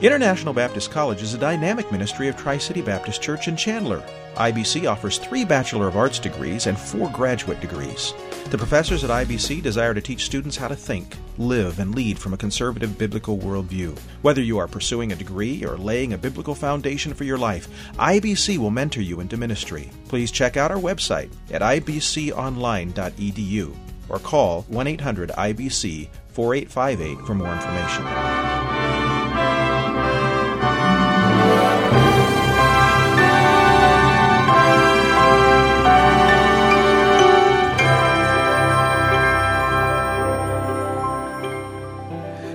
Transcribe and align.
International 0.00 0.54
Baptist 0.54 0.92
College 0.92 1.22
is 1.22 1.34
a 1.34 1.38
dynamic 1.38 1.90
ministry 1.90 2.28
of 2.28 2.36
Tri 2.36 2.56
City 2.56 2.80
Baptist 2.80 3.20
Church 3.20 3.48
in 3.48 3.56
Chandler. 3.56 4.00
IBC 4.36 4.88
offers 4.88 5.18
three 5.18 5.44
Bachelor 5.44 5.88
of 5.88 5.96
Arts 5.96 6.20
degrees 6.20 6.68
and 6.68 6.78
four 6.78 7.10
graduate 7.10 7.60
degrees. 7.60 8.14
The 8.50 8.58
professors 8.58 9.02
at 9.02 9.10
IBC 9.10 9.60
desire 9.60 9.94
to 9.94 10.00
teach 10.00 10.24
students 10.24 10.56
how 10.56 10.68
to 10.68 10.76
think, 10.76 11.16
live, 11.36 11.80
and 11.80 11.96
lead 11.96 12.16
from 12.16 12.32
a 12.32 12.36
conservative 12.36 12.96
biblical 12.96 13.38
worldview. 13.38 13.98
Whether 14.22 14.40
you 14.40 14.56
are 14.58 14.68
pursuing 14.68 15.10
a 15.10 15.16
degree 15.16 15.64
or 15.64 15.76
laying 15.76 16.12
a 16.12 16.18
biblical 16.18 16.54
foundation 16.54 17.12
for 17.12 17.24
your 17.24 17.38
life, 17.38 17.68
IBC 17.94 18.58
will 18.58 18.70
mentor 18.70 19.00
you 19.00 19.18
into 19.18 19.36
ministry. 19.36 19.90
Please 20.06 20.30
check 20.30 20.56
out 20.56 20.70
our 20.70 20.78
website 20.78 21.32
at 21.50 21.60
ibconline.edu 21.60 23.76
or 24.08 24.18
call 24.20 24.62
1 24.62 24.86
800 24.86 25.30
IBC 25.30 26.08
4858 26.28 27.26
for 27.26 27.34
more 27.34 27.52
information. 27.52 28.77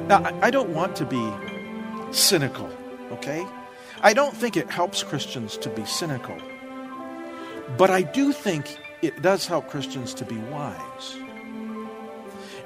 Now, 0.07 0.23
I 0.41 0.51
don't 0.51 0.69
want 0.69 0.95
to 0.97 1.05
be 1.05 1.31
cynical, 2.11 2.69
okay? 3.11 3.45
I 4.01 4.13
don't 4.13 4.35
think 4.35 4.57
it 4.57 4.69
helps 4.69 5.01
Christians 5.01 5.57
to 5.57 5.69
be 5.69 5.85
cynical. 5.85 6.37
But 7.77 7.89
I 7.89 8.01
do 8.01 8.33
think 8.33 8.77
it 9.01 9.21
does 9.21 9.47
help 9.47 9.69
Christians 9.69 10.13
to 10.15 10.25
be 10.25 10.37
wise. 10.37 11.17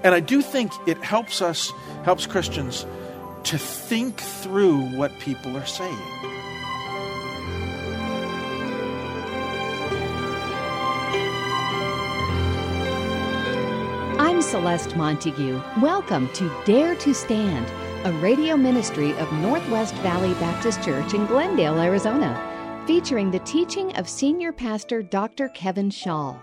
And 0.04 0.16
I 0.16 0.20
do 0.20 0.42
think 0.42 0.72
it 0.88 0.98
helps 1.04 1.42
us, 1.42 1.72
helps 2.04 2.26
Christians 2.26 2.86
to 3.44 3.58
think 3.58 4.20
through 4.20 4.82
what 4.98 5.12
people 5.20 5.56
are 5.56 5.66
saying. 5.66 6.37
Celeste 14.48 14.96
Montague. 14.96 15.62
Welcome 15.82 16.30
to 16.32 16.50
Dare 16.64 16.96
to 16.96 17.14
Stand, 17.14 17.70
a 18.06 18.18
radio 18.20 18.56
ministry 18.56 19.12
of 19.18 19.30
Northwest 19.34 19.94
Valley 19.96 20.34
Baptist 20.36 20.82
Church 20.82 21.14
in 21.14 21.26
Glendale, 21.26 21.82
Arizona, 21.82 22.84
featuring 22.88 23.30
the 23.30 23.40
teaching 23.40 23.94
of 23.98 24.08
Senior 24.08 24.54
Pastor 24.54 25.04
Dr. 25.04 25.50
Kevin 25.50 25.90
Shaw. 25.90 26.40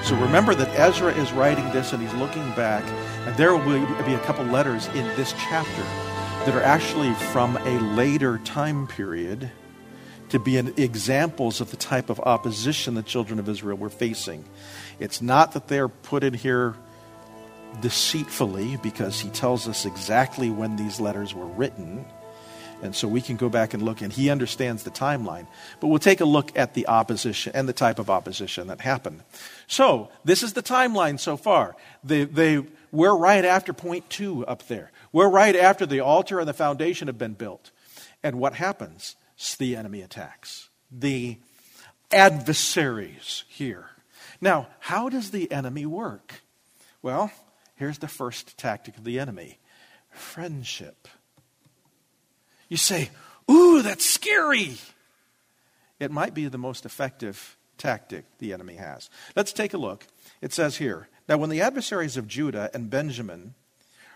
So 0.06 0.16
remember 0.18 0.54
that 0.54 0.70
Ezra 0.80 1.12
is 1.16 1.32
writing 1.34 1.66
this 1.72 1.92
and 1.92 2.00
he's 2.00 2.14
looking 2.14 2.48
back, 2.52 2.84
and 3.28 3.36
there 3.38 3.56
will 3.58 4.04
be 4.04 4.14
a 4.14 4.20
couple 4.20 4.46
letters 4.46 4.86
in 4.90 5.04
this 5.16 5.34
chapter 5.34 5.82
that 6.46 6.54
are 6.54 6.62
actually 6.62 7.12
from 7.32 7.58
a 7.58 7.80
later 7.80 8.38
time 8.46 8.86
period 8.86 9.50
to 10.30 10.38
be 10.38 10.58
examples 10.58 11.60
of 11.60 11.72
the 11.72 11.78
type 11.78 12.12
of 12.12 12.20
opposition 12.20 12.94
the 12.94 13.02
children 13.02 13.40
of 13.40 13.50
Israel 13.50 13.78
were 13.80 13.90
facing. 13.90 14.46
It's 15.00 15.24
not 15.24 15.54
that 15.54 15.70
they're 15.70 15.90
put 15.90 16.24
in 16.24 16.36
here 16.36 16.76
deceitfully 17.82 18.78
because 18.84 19.20
he 19.20 19.30
tells 19.30 19.68
us 19.68 19.88
exactly 19.88 20.52
when 20.52 20.76
these 20.76 21.00
letters 21.00 21.34
were 21.34 21.48
written. 21.48 22.06
And 22.82 22.96
so 22.96 23.08
we 23.08 23.22
can 23.22 23.36
go 23.36 23.50
back 23.50 23.74
and 23.74 23.82
look, 23.82 24.02
and 24.02 24.12
he 24.12 24.30
understands 24.30 24.84
the 24.84 24.92
timeline. 24.92 25.48
But 25.80 25.88
we'll 25.88 26.00
take 26.00 26.22
a 26.22 26.26
look 26.26 26.58
at 26.58 26.74
the 26.74 26.88
opposition 26.88 27.54
and 27.56 27.68
the 27.68 27.74
type 27.74 28.00
of 28.00 28.10
opposition 28.10 28.68
that 28.68 28.82
happened. 28.82 29.24
So, 29.68 30.10
this 30.24 30.44
is 30.44 30.54
the 30.54 30.64
timeline 30.64 31.20
so 31.20 31.38
far. 31.38 31.76
They, 32.04 32.26
they, 32.26 32.64
we're 32.92 33.16
right 33.16 33.46
after 33.46 33.74
point 33.74 34.10
two 34.10 34.46
up 34.46 34.68
there. 34.68 34.92
We're 35.12 35.30
right 35.30 35.56
after 35.56 35.86
the 35.86 36.02
altar 36.02 36.40
and 36.40 36.48
the 36.48 36.54
foundation 36.54 37.08
have 37.08 37.18
been 37.18 37.34
built. 37.34 37.72
And 38.22 38.40
what 38.40 38.56
happens? 38.56 39.16
The 39.58 39.76
enemy 39.76 40.02
attacks. 40.02 40.70
The 40.92 41.38
adversaries 42.12 43.44
here. 43.48 43.90
Now, 44.42 44.68
how 44.80 45.10
does 45.10 45.32
the 45.32 45.52
enemy 45.52 45.86
work? 45.86 46.42
Well, 47.02 47.32
here's 47.76 48.00
the 48.00 48.08
first 48.08 48.58
tactic 48.58 48.98
of 48.98 49.04
the 49.04 49.20
enemy 49.20 49.60
friendship. 50.10 51.08
You 52.70 52.78
say, 52.78 53.10
Ooh, 53.50 53.82
that's 53.82 54.06
scary. 54.06 54.78
It 56.00 56.12
might 56.12 56.34
be 56.34 56.48
the 56.48 56.58
most 56.58 56.86
effective 56.86 57.58
tactic 57.78 58.26
the 58.40 58.54
enemy 58.54 58.76
has. 58.76 59.10
Let's 59.36 59.54
take 59.54 59.74
a 59.74 59.78
look. 59.78 60.08
It 60.42 60.54
says 60.54 60.78
here 60.78 61.08
Now, 61.28 61.38
when 61.38 61.50
the 61.50 61.62
adversaries 61.62 62.18
of 62.18 62.28
Judah 62.28 62.70
and 62.74 62.90
Benjamin 62.90 63.54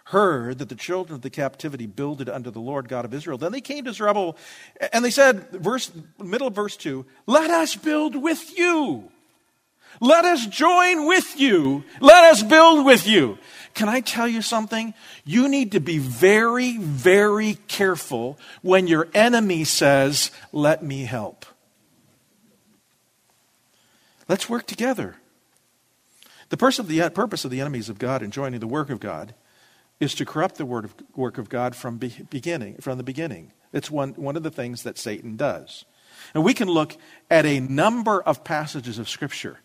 heard 0.06 0.58
that 0.58 0.70
the 0.70 0.76
children 0.76 1.16
of 1.16 1.22
the 1.22 1.30
captivity 1.30 1.86
builded 1.86 2.28
unto 2.28 2.50
the 2.50 2.60
Lord 2.60 2.90
God 2.90 3.06
of 3.06 3.14
Israel, 3.14 3.38
then 3.38 3.52
they 3.52 3.62
came 3.62 3.86
to 3.86 3.94
Zerubbabel 3.94 4.38
and 4.92 5.06
they 5.06 5.12
said, 5.12 5.50
verse, 5.52 5.92
middle 6.18 6.48
of 6.48 6.56
verse 6.56 6.76
2, 6.78 7.06
Let 7.28 7.52
us 7.52 7.76
build 7.76 8.16
with 8.16 8.58
you. 8.58 9.12
Let 10.00 10.26
us 10.26 10.46
join 10.48 11.08
with 11.08 11.40
you. 11.40 11.84
Let 12.00 12.26
us 12.26 12.44
build 12.44 12.86
with 12.86 13.08
you. 13.08 13.38
Can 13.74 13.90
I 13.90 14.02
tell 14.02 14.28
you 14.28 14.42
something? 14.42 14.94
You 15.26 15.48
need 15.48 15.74
to 15.74 15.80
be 15.80 15.98
very, 15.98 16.78
very 16.78 17.56
careful 17.68 18.40
when 18.62 18.88
your 18.88 19.08
enemy 19.14 19.64
says, 19.64 20.32
Let 20.52 20.84
me 20.84 21.04
help. 21.04 21.46
Let's 24.28 24.50
work 24.50 24.68
together. 24.68 25.16
The 26.50 26.58
purpose 26.58 26.80
of 26.80 26.88
the, 27.52 27.62
enemies 27.62 27.90
of 27.90 28.00
God 28.00 28.22
in 28.22 28.32
joining 28.32 28.60
the 28.60 28.68
work 28.68 28.90
of 28.90 29.00
God 29.00 29.34
is 30.00 30.16
to 30.16 30.26
corrupt 30.26 30.56
the 30.56 30.66
word 30.66 30.86
of, 30.86 30.96
work 31.16 31.38
of 31.38 31.50
God 31.50 31.76
from, 31.76 31.98
beginning, 31.98 32.78
from 32.78 32.98
the 32.98 33.04
beginning. 33.04 33.52
It's 33.72 33.92
one, 33.92 34.14
one 34.14 34.36
of 34.36 34.44
the 34.44 34.52
things 34.52 34.84
that 34.84 34.98
Satan 34.98 35.36
does. 35.36 35.86
And 36.34 36.44
we 36.44 36.54
can 36.54 36.68
look 36.68 36.98
at 37.30 37.46
a 37.46 37.60
number 37.60 38.22
of 38.22 38.44
passages 38.44 38.98
of 38.98 39.10
Scripture 39.10 39.60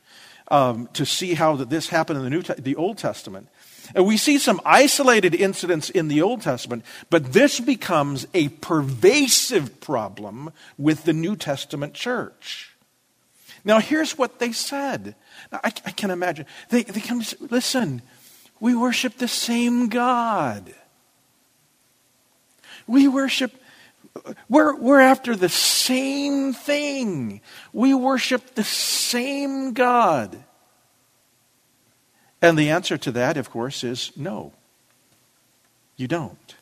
um, 0.48 0.88
to 0.92 1.04
see 1.06 1.34
how 1.34 1.56
that 1.56 1.70
this 1.70 1.88
happened 1.88 2.18
in 2.18 2.24
the, 2.24 2.30
New 2.30 2.42
the 2.42 2.76
Old 2.76 2.98
Testament. 2.98 3.48
And 3.94 4.06
we 4.06 4.16
see 4.16 4.38
some 4.38 4.60
isolated 4.64 5.34
incidents 5.34 5.90
in 5.90 6.08
the 6.08 6.22
Old 6.22 6.42
Testament, 6.42 6.84
but 7.10 7.32
this 7.32 7.60
becomes 7.60 8.26
a 8.32 8.48
pervasive 8.48 9.80
problem 9.80 10.52
with 10.78 11.04
the 11.04 11.12
New 11.12 11.36
Testament 11.36 11.94
church. 11.94 12.74
Now, 13.64 13.80
here's 13.80 14.16
what 14.18 14.38
they 14.38 14.52
said. 14.52 15.14
Now, 15.50 15.60
I, 15.64 15.72
I 15.86 15.90
can 15.90 16.10
imagine. 16.10 16.46
They, 16.68 16.82
they 16.82 17.00
come, 17.00 17.22
listen, 17.40 18.02
we 18.60 18.74
worship 18.74 19.16
the 19.16 19.28
same 19.28 19.88
God. 19.88 20.74
We 22.86 23.08
worship, 23.08 23.52
we're, 24.48 24.76
we're 24.76 25.00
after 25.00 25.34
the 25.34 25.48
same 25.48 26.52
thing. 26.52 27.40
We 27.72 27.94
worship 27.94 28.54
the 28.54 28.64
same 28.64 29.72
God. 29.72 30.42
And 32.40 32.58
the 32.58 32.70
answer 32.70 32.96
to 32.98 33.12
that, 33.12 33.36
of 33.36 33.50
course, 33.50 33.82
is 33.82 34.12
no. 34.16 34.52
You 35.96 36.08
don't. 36.08 36.54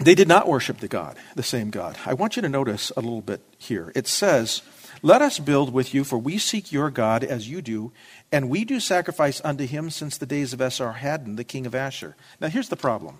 they 0.00 0.14
did 0.14 0.28
not 0.28 0.48
worship 0.48 0.78
the 0.78 0.88
God, 0.88 1.16
the 1.34 1.42
same 1.42 1.70
God. 1.70 1.96
I 2.04 2.14
want 2.14 2.36
you 2.36 2.42
to 2.42 2.48
notice 2.48 2.92
a 2.96 3.00
little 3.00 3.22
bit 3.22 3.40
here. 3.56 3.92
It 3.94 4.06
says, 4.06 4.62
Let 5.02 5.22
us 5.22 5.38
build 5.38 5.72
with 5.72 5.94
you, 5.94 6.04
for 6.04 6.18
we 6.18 6.38
seek 6.38 6.72
your 6.72 6.90
God 6.90 7.24
as 7.24 7.48
you 7.48 7.62
do, 7.62 7.92
and 8.30 8.50
we 8.50 8.64
do 8.64 8.80
sacrifice 8.80 9.40
unto 9.44 9.66
him 9.66 9.90
since 9.90 10.18
the 10.18 10.26
days 10.26 10.52
of 10.52 10.60
Esarhaddon, 10.60 11.36
the 11.36 11.44
king 11.44 11.66
of 11.66 11.74
Ashur. 11.74 12.16
Now, 12.40 12.48
here's 12.48 12.68
the 12.68 12.76
problem. 12.76 13.18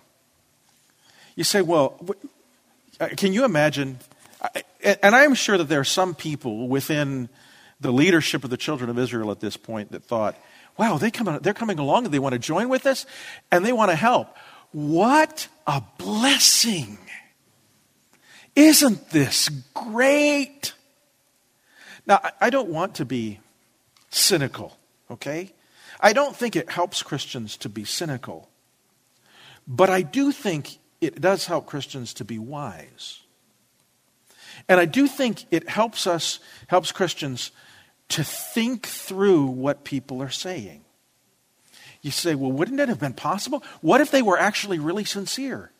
You 1.39 1.45
say, 1.45 1.63
Well, 1.63 1.95
uh, 2.99 3.11
can 3.17 3.33
you 3.33 3.45
imagine? 3.45 4.01
And 4.83 5.15
I'm 5.15 5.35
sure 5.35 5.57
that 5.57 5.69
there 5.69 5.79
are 5.79 5.85
some 5.85 6.17
people 6.17 6.67
within 6.67 7.29
the 7.81 7.93
leadership 7.93 8.43
of 8.43 8.51
the 8.51 8.57
children 8.57 8.91
of 8.91 8.99
Israel 8.99 9.31
at 9.31 9.39
this 9.39 9.57
point 9.57 9.93
that 9.93 10.03
thought, 10.03 10.37
wow, 10.77 10.99
they 10.99 11.13
come, 11.13 11.39
they're 11.41 11.55
coming 11.55 11.79
along 11.79 12.07
and 12.07 12.13
they 12.13 12.19
want 12.19 12.33
to 12.33 12.41
join 12.41 12.69
with 12.69 12.87
us 12.87 13.07
and 13.53 13.65
they 13.65 13.73
want 13.73 13.93
to 13.93 13.95
help. 13.95 14.37
What 14.73 15.47
a 15.65 15.81
blessing! 15.97 16.99
Isn't 18.57 19.11
this 19.11 19.49
great? 19.75 20.73
Now, 22.05 22.21
I 22.41 22.51
don't 22.51 22.69
want 22.69 22.97
to 22.97 23.05
be 23.05 23.39
cynical, 24.11 24.77
okay? 25.09 25.53
I 26.01 26.13
don't 26.13 26.35
think 26.35 26.57
it 26.57 26.69
helps 26.69 27.05
Christians 27.05 27.57
to 27.59 27.69
be 27.69 27.85
cynical. 27.85 28.49
But 29.69 29.89
I 29.89 30.03
do 30.03 30.33
think 30.33 30.79
it 31.01 31.21
does 31.21 31.47
help 31.47 31.67
Christians 31.67 32.15
to 32.15 32.25
be 32.25 32.39
wise. 32.39 33.21
And 34.69 34.81
I 34.81 34.85
do 34.85 35.07
think 35.07 35.45
it 35.51 35.69
helps 35.69 36.07
us, 36.07 36.41
helps 36.67 36.93
Christians 36.93 37.53
to 38.11 38.25
think 38.25 38.87
through 38.87 39.47
what 39.47 39.85
people 39.85 40.23
are 40.23 40.31
saying. 40.31 40.85
You 42.01 42.11
say, 42.11 42.35
well, 42.35 42.53
wouldn't 42.53 42.81
it 42.81 42.89
have 42.89 43.01
been 43.01 43.13
possible? 43.13 43.63
What 43.81 44.01
if 44.01 44.11
they 44.11 44.23
were 44.23 44.39
actually 44.39 44.79
really 44.79 45.05
sincere? 45.05 45.71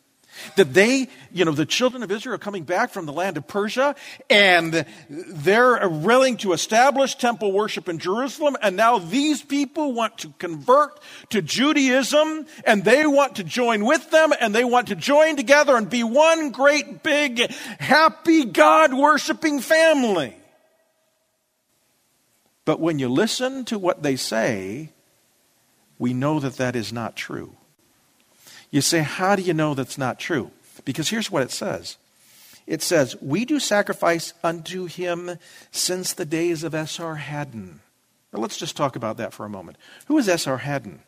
That 0.55 0.73
they, 0.73 1.09
you 1.31 1.45
know, 1.45 1.51
the 1.51 1.65
children 1.65 2.03
of 2.03 2.11
Israel 2.11 2.35
are 2.35 2.39
coming 2.39 2.63
back 2.63 2.91
from 2.91 3.05
the 3.05 3.13
land 3.13 3.37
of 3.37 3.47
Persia 3.47 3.95
and 4.29 4.85
they're 5.09 5.87
willing 5.89 6.37
to 6.37 6.53
establish 6.53 7.15
temple 7.15 7.51
worship 7.51 7.89
in 7.89 7.99
Jerusalem. 7.99 8.55
And 8.61 8.75
now 8.75 8.99
these 8.99 9.41
people 9.41 9.93
want 9.93 10.17
to 10.19 10.33
convert 10.37 10.99
to 11.29 11.41
Judaism 11.41 12.45
and 12.65 12.83
they 12.83 13.05
want 13.05 13.35
to 13.35 13.43
join 13.43 13.85
with 13.85 14.09
them 14.11 14.31
and 14.39 14.55
they 14.55 14.63
want 14.63 14.87
to 14.87 14.95
join 14.95 15.35
together 15.35 15.75
and 15.75 15.89
be 15.89 16.03
one 16.03 16.51
great 16.51 17.03
big 17.03 17.51
happy 17.79 18.45
God 18.45 18.93
worshiping 18.93 19.59
family. 19.59 20.35
But 22.65 22.79
when 22.79 22.99
you 22.99 23.09
listen 23.09 23.65
to 23.65 23.79
what 23.79 24.03
they 24.03 24.15
say, 24.15 24.91
we 25.97 26.13
know 26.13 26.39
that 26.39 26.57
that 26.57 26.75
is 26.75 26.93
not 26.93 27.15
true. 27.15 27.55
You 28.71 28.81
say, 28.81 28.99
How 28.99 29.35
do 29.35 29.41
you 29.41 29.53
know 29.53 29.73
that's 29.73 29.97
not 29.97 30.19
true? 30.19 30.51
Because 30.85 31.09
here's 31.09 31.31
what 31.31 31.43
it 31.43 31.51
says 31.51 31.97
it 32.67 32.81
says, 32.81 33.15
We 33.21 33.45
do 33.45 33.59
sacrifice 33.59 34.33
unto 34.43 34.85
him 34.85 35.37
since 35.71 36.13
the 36.13 36.25
days 36.25 36.63
of 36.63 36.73
Esarhaddon. 36.73 37.79
Now 38.31 38.39
let's 38.39 38.57
just 38.57 38.77
talk 38.77 38.95
about 38.95 39.17
that 39.17 39.33
for 39.33 39.45
a 39.45 39.49
moment. 39.49 39.77
Who 40.07 40.17
is 40.17 40.27
Esarhaddon? 40.27 40.99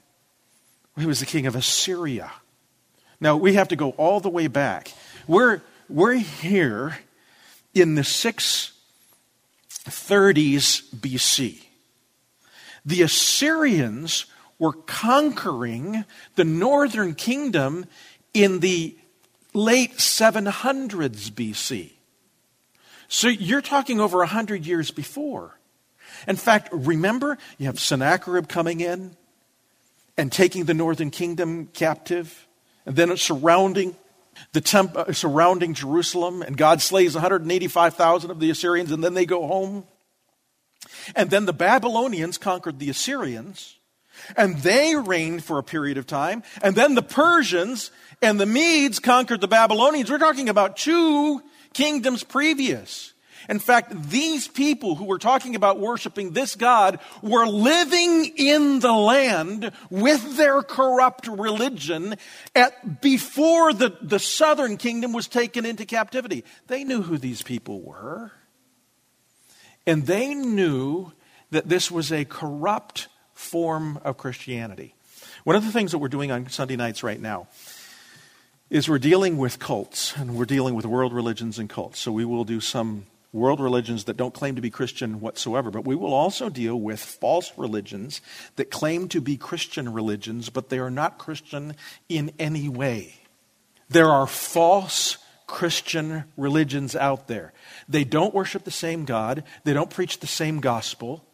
He 0.97 1.05
was 1.05 1.19
the 1.19 1.25
king 1.25 1.45
of 1.45 1.55
Assyria. 1.55 2.31
Now 3.19 3.37
we 3.37 3.53
have 3.53 3.67
to 3.69 3.75
go 3.75 3.91
all 3.91 4.19
the 4.19 4.29
way 4.29 4.47
back. 4.47 4.91
We're, 5.27 5.61
we're 5.87 6.15
here 6.15 6.97
in 7.73 7.95
the 7.95 8.01
630s 8.01 8.73
BC. 10.95 11.63
The 12.83 13.03
Assyrians 13.03 14.25
were 14.61 14.73
conquering 14.73 16.05
the 16.35 16.43
northern 16.43 17.15
kingdom 17.15 17.83
in 18.31 18.59
the 18.59 18.95
late 19.55 19.97
700s 19.97 21.31
BC. 21.31 21.93
So 23.07 23.27
you're 23.27 23.63
talking 23.63 23.99
over 23.99 24.19
100 24.19 24.63
years 24.67 24.91
before. 24.91 25.57
In 26.27 26.35
fact, 26.35 26.69
remember, 26.71 27.39
you 27.57 27.65
have 27.65 27.79
Sennacherib 27.79 28.47
coming 28.47 28.81
in 28.81 29.15
and 30.15 30.31
taking 30.31 30.65
the 30.65 30.75
northern 30.75 31.09
kingdom 31.09 31.65
captive, 31.73 32.47
and 32.85 32.95
then 32.95 33.17
surrounding 33.17 33.95
the 34.53 34.61
temp- 34.61 34.95
uh, 34.95 35.11
surrounding 35.11 35.73
Jerusalem, 35.73 36.43
and 36.43 36.55
God 36.55 36.83
slays 36.83 37.15
185,000 37.15 38.29
of 38.29 38.39
the 38.39 38.51
Assyrians, 38.51 38.91
and 38.91 39.03
then 39.03 39.15
they 39.15 39.25
go 39.25 39.47
home. 39.47 39.85
And 41.15 41.31
then 41.31 41.47
the 41.47 41.53
Babylonians 41.53 42.37
conquered 42.37 42.77
the 42.77 42.91
Assyrians, 42.91 43.77
and 44.35 44.57
they 44.57 44.95
reigned 44.95 45.43
for 45.43 45.57
a 45.57 45.63
period 45.63 45.97
of 45.97 46.07
time. 46.07 46.43
And 46.61 46.75
then 46.75 46.95
the 46.95 47.01
Persians 47.01 47.91
and 48.21 48.39
the 48.39 48.45
Medes 48.45 48.99
conquered 48.99 49.41
the 49.41 49.47
Babylonians. 49.47 50.09
We're 50.09 50.19
talking 50.19 50.49
about 50.49 50.77
two 50.77 51.41
kingdoms 51.73 52.23
previous. 52.23 53.13
In 53.49 53.59
fact, 53.59 54.09
these 54.09 54.47
people 54.47 54.95
who 54.95 55.05
were 55.05 55.17
talking 55.17 55.55
about 55.55 55.79
worshiping 55.79 56.31
this 56.31 56.55
God 56.55 56.99
were 57.21 57.47
living 57.47 58.31
in 58.37 58.79
the 58.79 58.93
land 58.93 59.71
with 59.89 60.37
their 60.37 60.61
corrupt 60.61 61.27
religion 61.27 62.15
at, 62.55 63.01
before 63.01 63.73
the, 63.73 63.97
the 64.01 64.19
southern 64.19 64.77
kingdom 64.77 65.11
was 65.11 65.27
taken 65.27 65.65
into 65.65 65.85
captivity. 65.85 66.43
They 66.67 66.83
knew 66.83 67.01
who 67.01 67.17
these 67.17 67.41
people 67.41 67.81
were. 67.81 68.31
And 69.87 70.05
they 70.05 70.35
knew 70.35 71.11
that 71.49 71.67
this 71.67 71.89
was 71.89 72.11
a 72.11 72.25
corrupt 72.25 73.07
form 73.41 73.99
of 74.03 74.17
Christianity. 74.17 74.93
One 75.43 75.55
of 75.55 75.65
the 75.65 75.71
things 75.71 75.91
that 75.91 75.97
we're 75.97 76.07
doing 76.07 76.31
on 76.31 76.47
Sunday 76.49 76.75
nights 76.75 77.01
right 77.01 77.19
now 77.19 77.47
is 78.69 78.87
we're 78.87 78.99
dealing 78.99 79.37
with 79.37 79.57
cults 79.57 80.15
and 80.15 80.35
we're 80.35 80.45
dealing 80.45 80.75
with 80.75 80.85
world 80.85 81.11
religions 81.11 81.57
and 81.57 81.69
cults. 81.69 81.99
So 81.99 82.11
we 82.11 82.23
will 82.23 82.43
do 82.43 82.61
some 82.61 83.07
world 83.33 83.59
religions 83.59 84.03
that 84.05 84.15
don't 84.15 84.33
claim 84.33 84.55
to 84.55 84.61
be 84.61 84.69
Christian 84.69 85.19
whatsoever, 85.19 85.71
but 85.71 85.85
we 85.85 85.95
will 85.95 86.13
also 86.13 86.49
deal 86.49 86.79
with 86.79 86.99
false 86.99 87.51
religions 87.57 88.21
that 88.57 88.69
claim 88.69 89.07
to 89.09 89.19
be 89.19 89.37
Christian 89.37 89.91
religions, 89.91 90.49
but 90.49 90.69
they 90.69 90.79
are 90.79 90.91
not 90.91 91.17
Christian 91.17 91.75
in 92.07 92.31
any 92.37 92.69
way. 92.69 93.15
There 93.89 94.09
are 94.09 94.27
false 94.27 95.17
Christian 95.47 96.25
religions 96.37 96.95
out 96.95 97.27
there. 97.27 97.53
They 97.89 98.03
don't 98.03 98.33
worship 98.33 98.63
the 98.63 98.71
same 98.71 99.05
God, 99.05 99.43
they 99.63 99.73
don't 99.73 99.89
preach 99.89 100.19
the 100.19 100.27
same 100.27 100.59
gospel. 100.61 101.25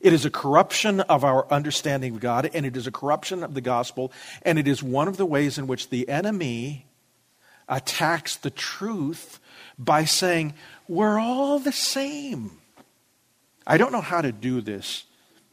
It 0.00 0.12
is 0.12 0.24
a 0.24 0.30
corruption 0.30 1.00
of 1.00 1.24
our 1.24 1.46
understanding 1.52 2.14
of 2.14 2.20
God, 2.20 2.50
and 2.54 2.64
it 2.64 2.76
is 2.76 2.86
a 2.86 2.92
corruption 2.92 3.42
of 3.42 3.54
the 3.54 3.60
gospel, 3.60 4.12
and 4.42 4.58
it 4.58 4.66
is 4.66 4.82
one 4.82 5.08
of 5.08 5.18
the 5.18 5.26
ways 5.26 5.58
in 5.58 5.66
which 5.66 5.90
the 5.90 6.08
enemy 6.08 6.86
attacks 7.68 8.36
the 8.36 8.50
truth 8.50 9.38
by 9.78 10.04
saying, 10.04 10.54
We're 10.88 11.18
all 11.18 11.58
the 11.58 11.72
same. 11.72 12.52
I 13.66 13.76
don't 13.76 13.92
know 13.92 14.00
how 14.00 14.22
to 14.22 14.32
do 14.32 14.60
this. 14.60 15.04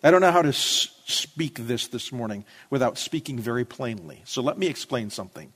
I 0.01 0.11
don't 0.11 0.21
know 0.21 0.31
how 0.31 0.41
to 0.41 0.53
speak 0.53 1.67
this 1.67 1.87
this 1.87 2.11
morning 2.11 2.45
without 2.69 2.97
speaking 2.97 3.39
very 3.39 3.65
plainly. 3.65 4.21
So 4.25 4.41
let 4.41 4.57
me 4.57 4.67
explain 4.67 5.09
something. 5.09 5.51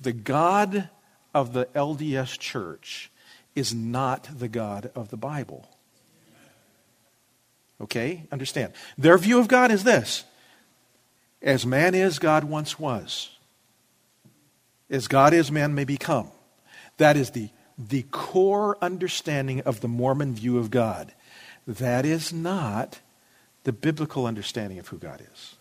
The 0.00 0.12
God 0.12 0.90
of 1.34 1.52
the 1.52 1.66
LDS 1.66 2.38
church 2.38 3.10
is 3.54 3.72
not 3.74 4.28
the 4.38 4.48
God 4.48 4.90
of 4.94 5.10
the 5.10 5.16
Bible. 5.16 5.68
Okay? 7.80 8.26
Understand. 8.32 8.72
Their 8.96 9.18
view 9.18 9.38
of 9.38 9.48
God 9.48 9.70
is 9.70 9.84
this 9.84 10.24
As 11.42 11.66
man 11.66 11.94
is, 11.94 12.18
God 12.18 12.44
once 12.44 12.78
was. 12.78 13.30
As 14.90 15.06
God 15.06 15.34
is, 15.34 15.50
man 15.52 15.74
may 15.74 15.84
become. 15.84 16.28
That 16.96 17.16
is 17.16 17.30
the, 17.30 17.50
the 17.76 18.02
core 18.10 18.78
understanding 18.80 19.60
of 19.60 19.80
the 19.80 19.88
Mormon 19.88 20.34
view 20.34 20.58
of 20.58 20.70
God. 20.70 21.12
That 21.66 22.06
is 22.06 22.32
not 22.32 23.00
the 23.64 23.72
biblical 23.72 24.26
understanding 24.26 24.78
of 24.78 24.88
who 24.88 24.96
God 24.96 25.22
is. 25.32 25.56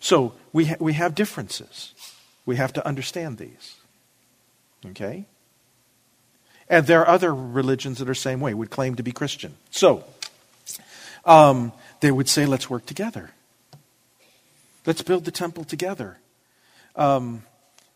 So 0.00 0.34
we, 0.52 0.66
ha- 0.66 0.76
we 0.80 0.94
have 0.94 1.14
differences. 1.14 1.94
We 2.44 2.56
have 2.56 2.72
to 2.74 2.86
understand 2.86 3.38
these. 3.38 3.76
Okay? 4.84 5.26
And 6.68 6.86
there 6.86 7.00
are 7.00 7.08
other 7.08 7.34
religions 7.34 7.98
that 7.98 8.08
are 8.08 8.14
same 8.14 8.40
way, 8.40 8.52
would 8.54 8.70
claim 8.70 8.96
to 8.96 9.02
be 9.02 9.12
Christian. 9.12 9.54
So, 9.70 10.04
um, 11.26 11.72
they 12.00 12.10
would 12.10 12.28
say, 12.28 12.46
let's 12.46 12.70
work 12.70 12.86
together. 12.86 13.30
Let's 14.86 15.02
build 15.02 15.24
the 15.24 15.30
temple 15.30 15.64
together. 15.64 16.18
Um, 16.94 17.42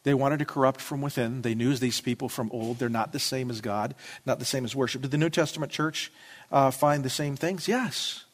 they 0.03 0.15
wanted 0.15 0.39
to 0.39 0.45
corrupt 0.45 0.81
from 0.81 1.03
within. 1.03 1.43
They 1.43 1.55
knew 1.55 1.75
these 1.77 2.01
people 2.01 2.29
from 2.29 2.51
old. 2.53 2.79
They're 2.79 2.89
not 2.89 3.13
the 3.13 3.19
same 3.19 3.51
as 3.51 3.61
God, 3.61 3.95
not 4.27 4.39
the 4.39 4.45
same 4.45 4.65
as 4.65 4.75
worship. 4.75 5.03
Did 5.03 5.11
the 5.11 5.19
New 5.19 5.31
Testament 5.31 5.71
church 5.71 6.11
uh, 6.51 6.71
find 6.71 7.05
the 7.05 7.11
same 7.11 7.37
things? 7.37 7.69
Yes. 7.69 8.25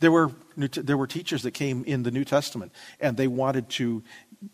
There 0.00 0.12
were, 0.12 0.30
there 0.56 0.96
were 0.96 1.06
teachers 1.06 1.42
that 1.42 1.50
came 1.50 1.84
in 1.84 2.04
the 2.04 2.10
New 2.10 2.24
Testament, 2.24 2.72
and 3.00 3.16
they 3.16 3.26
wanted 3.26 3.68
to, 3.70 4.02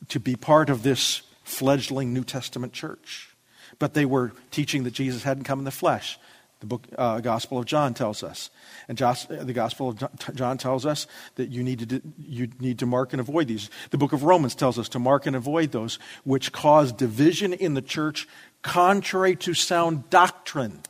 to 0.08 0.18
be 0.18 0.36
part 0.36 0.70
of 0.70 0.82
this 0.82 1.22
fledgling 1.44 2.12
New 2.12 2.24
Testament 2.24 2.72
church. 2.72 3.28
But 3.78 3.94
they 3.94 4.04
were 4.04 4.32
teaching 4.50 4.84
that 4.84 4.94
Jesus 4.94 5.22
hadn't 5.22 5.44
come 5.44 5.58
in 5.58 5.64
the 5.64 5.70
flesh. 5.70 6.18
The 6.60 6.66
book, 6.66 6.86
uh, 6.98 7.20
Gospel 7.20 7.58
of 7.58 7.64
John 7.64 7.94
tells 7.94 8.22
us, 8.22 8.50
and 8.86 8.98
the 8.98 9.52
Gospel 9.54 9.88
of 9.88 10.34
John 10.34 10.58
tells 10.58 10.84
us 10.84 11.06
that 11.36 11.48
you 11.48 11.62
need 11.62 11.88
to 11.88 12.02
you 12.18 12.48
need 12.60 12.78
to 12.80 12.86
mark 12.86 13.14
and 13.14 13.20
avoid 13.20 13.48
these. 13.48 13.70
The 13.90 13.98
book 13.98 14.12
of 14.12 14.24
Romans 14.24 14.54
tells 14.54 14.78
us 14.78 14.88
to 14.90 14.98
mark 14.98 15.24
and 15.24 15.34
avoid 15.34 15.72
those 15.72 15.98
which 16.24 16.52
cause 16.52 16.92
division 16.92 17.54
in 17.54 17.72
the 17.72 17.82
church, 17.82 18.28
contrary 18.60 19.36
to 19.36 19.54
sound 19.54 20.10
doctrine, 20.10 20.80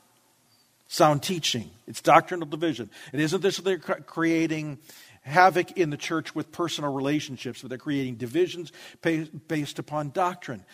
sound 0.88 1.22
teaching. 1.22 1.70
It's 1.86 2.00
doctrinal 2.00 2.48
division. 2.48 2.90
It 3.12 3.20
isn't 3.20 3.40
this 3.40 3.58
they're 3.58 3.78
creating 3.78 4.78
havoc 5.22 5.72
in 5.72 5.90
the 5.90 5.96
church 5.96 6.34
with 6.34 6.50
personal 6.50 6.92
relationships, 6.92 7.60
but 7.60 7.68
they're 7.68 7.78
creating 7.78 8.16
divisions 8.16 8.72
based 9.02 9.78
upon 9.78 10.10
doctrine. 10.10 10.64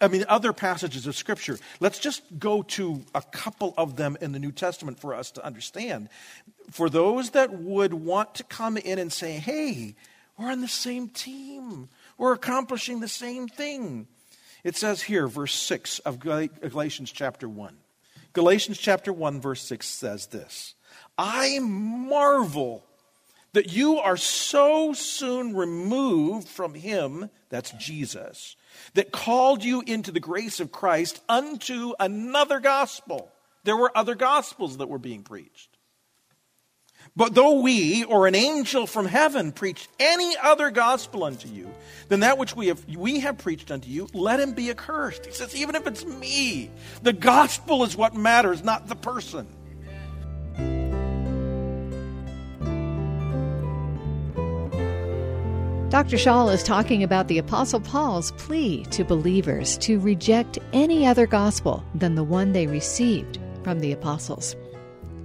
I 0.00 0.08
mean, 0.08 0.24
other 0.28 0.52
passages 0.52 1.06
of 1.06 1.14
Scripture. 1.14 1.58
Let's 1.80 1.98
just 1.98 2.22
go 2.38 2.62
to 2.62 3.04
a 3.14 3.22
couple 3.22 3.74
of 3.76 3.96
them 3.96 4.16
in 4.20 4.32
the 4.32 4.38
New 4.38 4.52
Testament 4.52 4.98
for 4.98 5.14
us 5.14 5.30
to 5.32 5.44
understand. 5.44 6.08
For 6.70 6.90
those 6.90 7.30
that 7.30 7.52
would 7.52 7.94
want 7.94 8.34
to 8.36 8.44
come 8.44 8.76
in 8.76 8.98
and 8.98 9.12
say, 9.12 9.32
hey, 9.32 9.94
we're 10.36 10.50
on 10.50 10.60
the 10.60 10.68
same 10.68 11.08
team, 11.08 11.88
we're 12.18 12.32
accomplishing 12.32 13.00
the 13.00 13.08
same 13.08 13.48
thing. 13.48 14.08
It 14.64 14.76
says 14.76 15.02
here, 15.02 15.28
verse 15.28 15.54
6 15.54 16.00
of 16.00 16.18
Galatians 16.18 17.12
chapter 17.12 17.48
1. 17.48 17.76
Galatians 18.32 18.78
chapter 18.78 19.12
1, 19.12 19.40
verse 19.40 19.62
6 19.62 19.86
says 19.86 20.26
this 20.26 20.74
I 21.16 21.60
marvel 21.60 22.84
that 23.52 23.72
you 23.72 23.98
are 23.98 24.16
so 24.16 24.92
soon 24.92 25.56
removed 25.56 26.48
from 26.48 26.74
him, 26.74 27.30
that's 27.48 27.70
Jesus, 27.72 28.56
that 28.94 29.12
called 29.12 29.64
you 29.64 29.82
into 29.86 30.12
the 30.12 30.20
grace 30.20 30.60
of 30.60 30.72
Christ 30.72 31.20
unto 31.28 31.92
another 31.98 32.60
gospel. 32.60 33.30
There 33.64 33.76
were 33.76 33.96
other 33.96 34.14
gospels 34.14 34.76
that 34.76 34.88
were 34.88 34.98
being 34.98 35.22
preached. 35.22 35.76
But 37.14 37.34
though 37.34 37.60
we 37.60 38.04
or 38.04 38.26
an 38.26 38.34
angel 38.34 38.86
from 38.86 39.06
heaven 39.06 39.52
preach 39.52 39.88
any 39.98 40.36
other 40.36 40.70
gospel 40.70 41.24
unto 41.24 41.48
you 41.48 41.70
than 42.08 42.20
that 42.20 42.36
which 42.36 42.54
we 42.54 42.66
have, 42.66 42.84
we 42.94 43.20
have 43.20 43.38
preached 43.38 43.70
unto 43.70 43.88
you, 43.88 44.08
let 44.12 44.38
him 44.38 44.52
be 44.52 44.70
accursed. 44.70 45.24
He 45.24 45.32
says, 45.32 45.56
even 45.56 45.74
if 45.74 45.86
it's 45.86 46.04
me, 46.04 46.70
the 47.02 47.14
gospel 47.14 47.84
is 47.84 47.96
what 47.96 48.14
matters, 48.14 48.62
not 48.62 48.88
the 48.88 48.96
person. 48.96 49.46
Dr. 55.96 56.18
Shaw 56.18 56.48
is 56.48 56.62
talking 56.62 57.02
about 57.04 57.26
the 57.26 57.38
Apostle 57.38 57.80
Paul's 57.80 58.32
plea 58.32 58.84
to 58.90 59.02
believers 59.02 59.78
to 59.78 59.98
reject 59.98 60.58
any 60.74 61.06
other 61.06 61.26
gospel 61.26 61.82
than 61.94 62.14
the 62.14 62.22
one 62.22 62.52
they 62.52 62.66
received 62.66 63.38
from 63.64 63.80
the 63.80 63.92
apostles. 63.92 64.56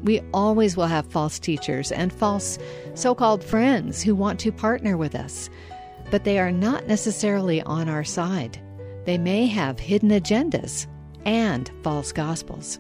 We 0.03 0.21
always 0.33 0.77
will 0.77 0.85
have 0.85 1.11
false 1.11 1.39
teachers 1.39 1.91
and 1.91 2.13
false 2.13 2.57
so 2.93 3.13
called 3.13 3.43
friends 3.43 4.01
who 4.01 4.15
want 4.15 4.39
to 4.39 4.51
partner 4.53 4.95
with 4.95 5.13
us, 5.13 5.49
but 6.09 6.23
they 6.23 6.39
are 6.39 6.53
not 6.53 6.87
necessarily 6.87 7.61
on 7.63 7.89
our 7.89 8.05
side. 8.05 8.57
They 9.03 9.17
may 9.17 9.47
have 9.47 9.77
hidden 9.77 10.11
agendas 10.11 10.87
and 11.25 11.69
false 11.83 12.13
gospels. 12.13 12.79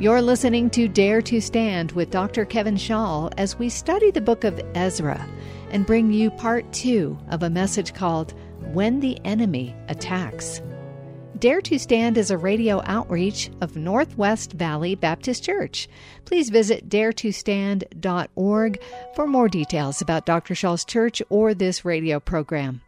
You're 0.00 0.22
listening 0.22 0.70
to 0.70 0.88
Dare 0.88 1.20
to 1.20 1.42
Stand 1.42 1.92
with 1.92 2.10
Dr. 2.10 2.46
Kevin 2.46 2.78
Shaw 2.78 3.28
as 3.36 3.58
we 3.58 3.68
study 3.68 4.10
the 4.10 4.22
book 4.22 4.44
of 4.44 4.58
Ezra 4.74 5.28
and 5.72 5.84
bring 5.84 6.10
you 6.10 6.30
part 6.30 6.72
two 6.72 7.18
of 7.28 7.42
a 7.42 7.50
message 7.50 7.92
called 7.92 8.32
When 8.72 9.00
the 9.00 9.20
Enemy 9.26 9.76
Attacks. 9.88 10.62
Dare 11.38 11.60
to 11.60 11.78
Stand 11.78 12.16
is 12.16 12.30
a 12.30 12.38
radio 12.38 12.80
outreach 12.86 13.50
of 13.60 13.76
Northwest 13.76 14.54
Valley 14.54 14.94
Baptist 14.94 15.44
Church. 15.44 15.86
Please 16.24 16.48
visit 16.48 16.88
daretostand.org 16.88 18.82
for 19.14 19.26
more 19.26 19.48
details 19.50 20.00
about 20.00 20.24
Dr. 20.24 20.54
Shaw's 20.54 20.86
church 20.86 21.20
or 21.28 21.52
this 21.52 21.84
radio 21.84 22.18
program. 22.18 22.80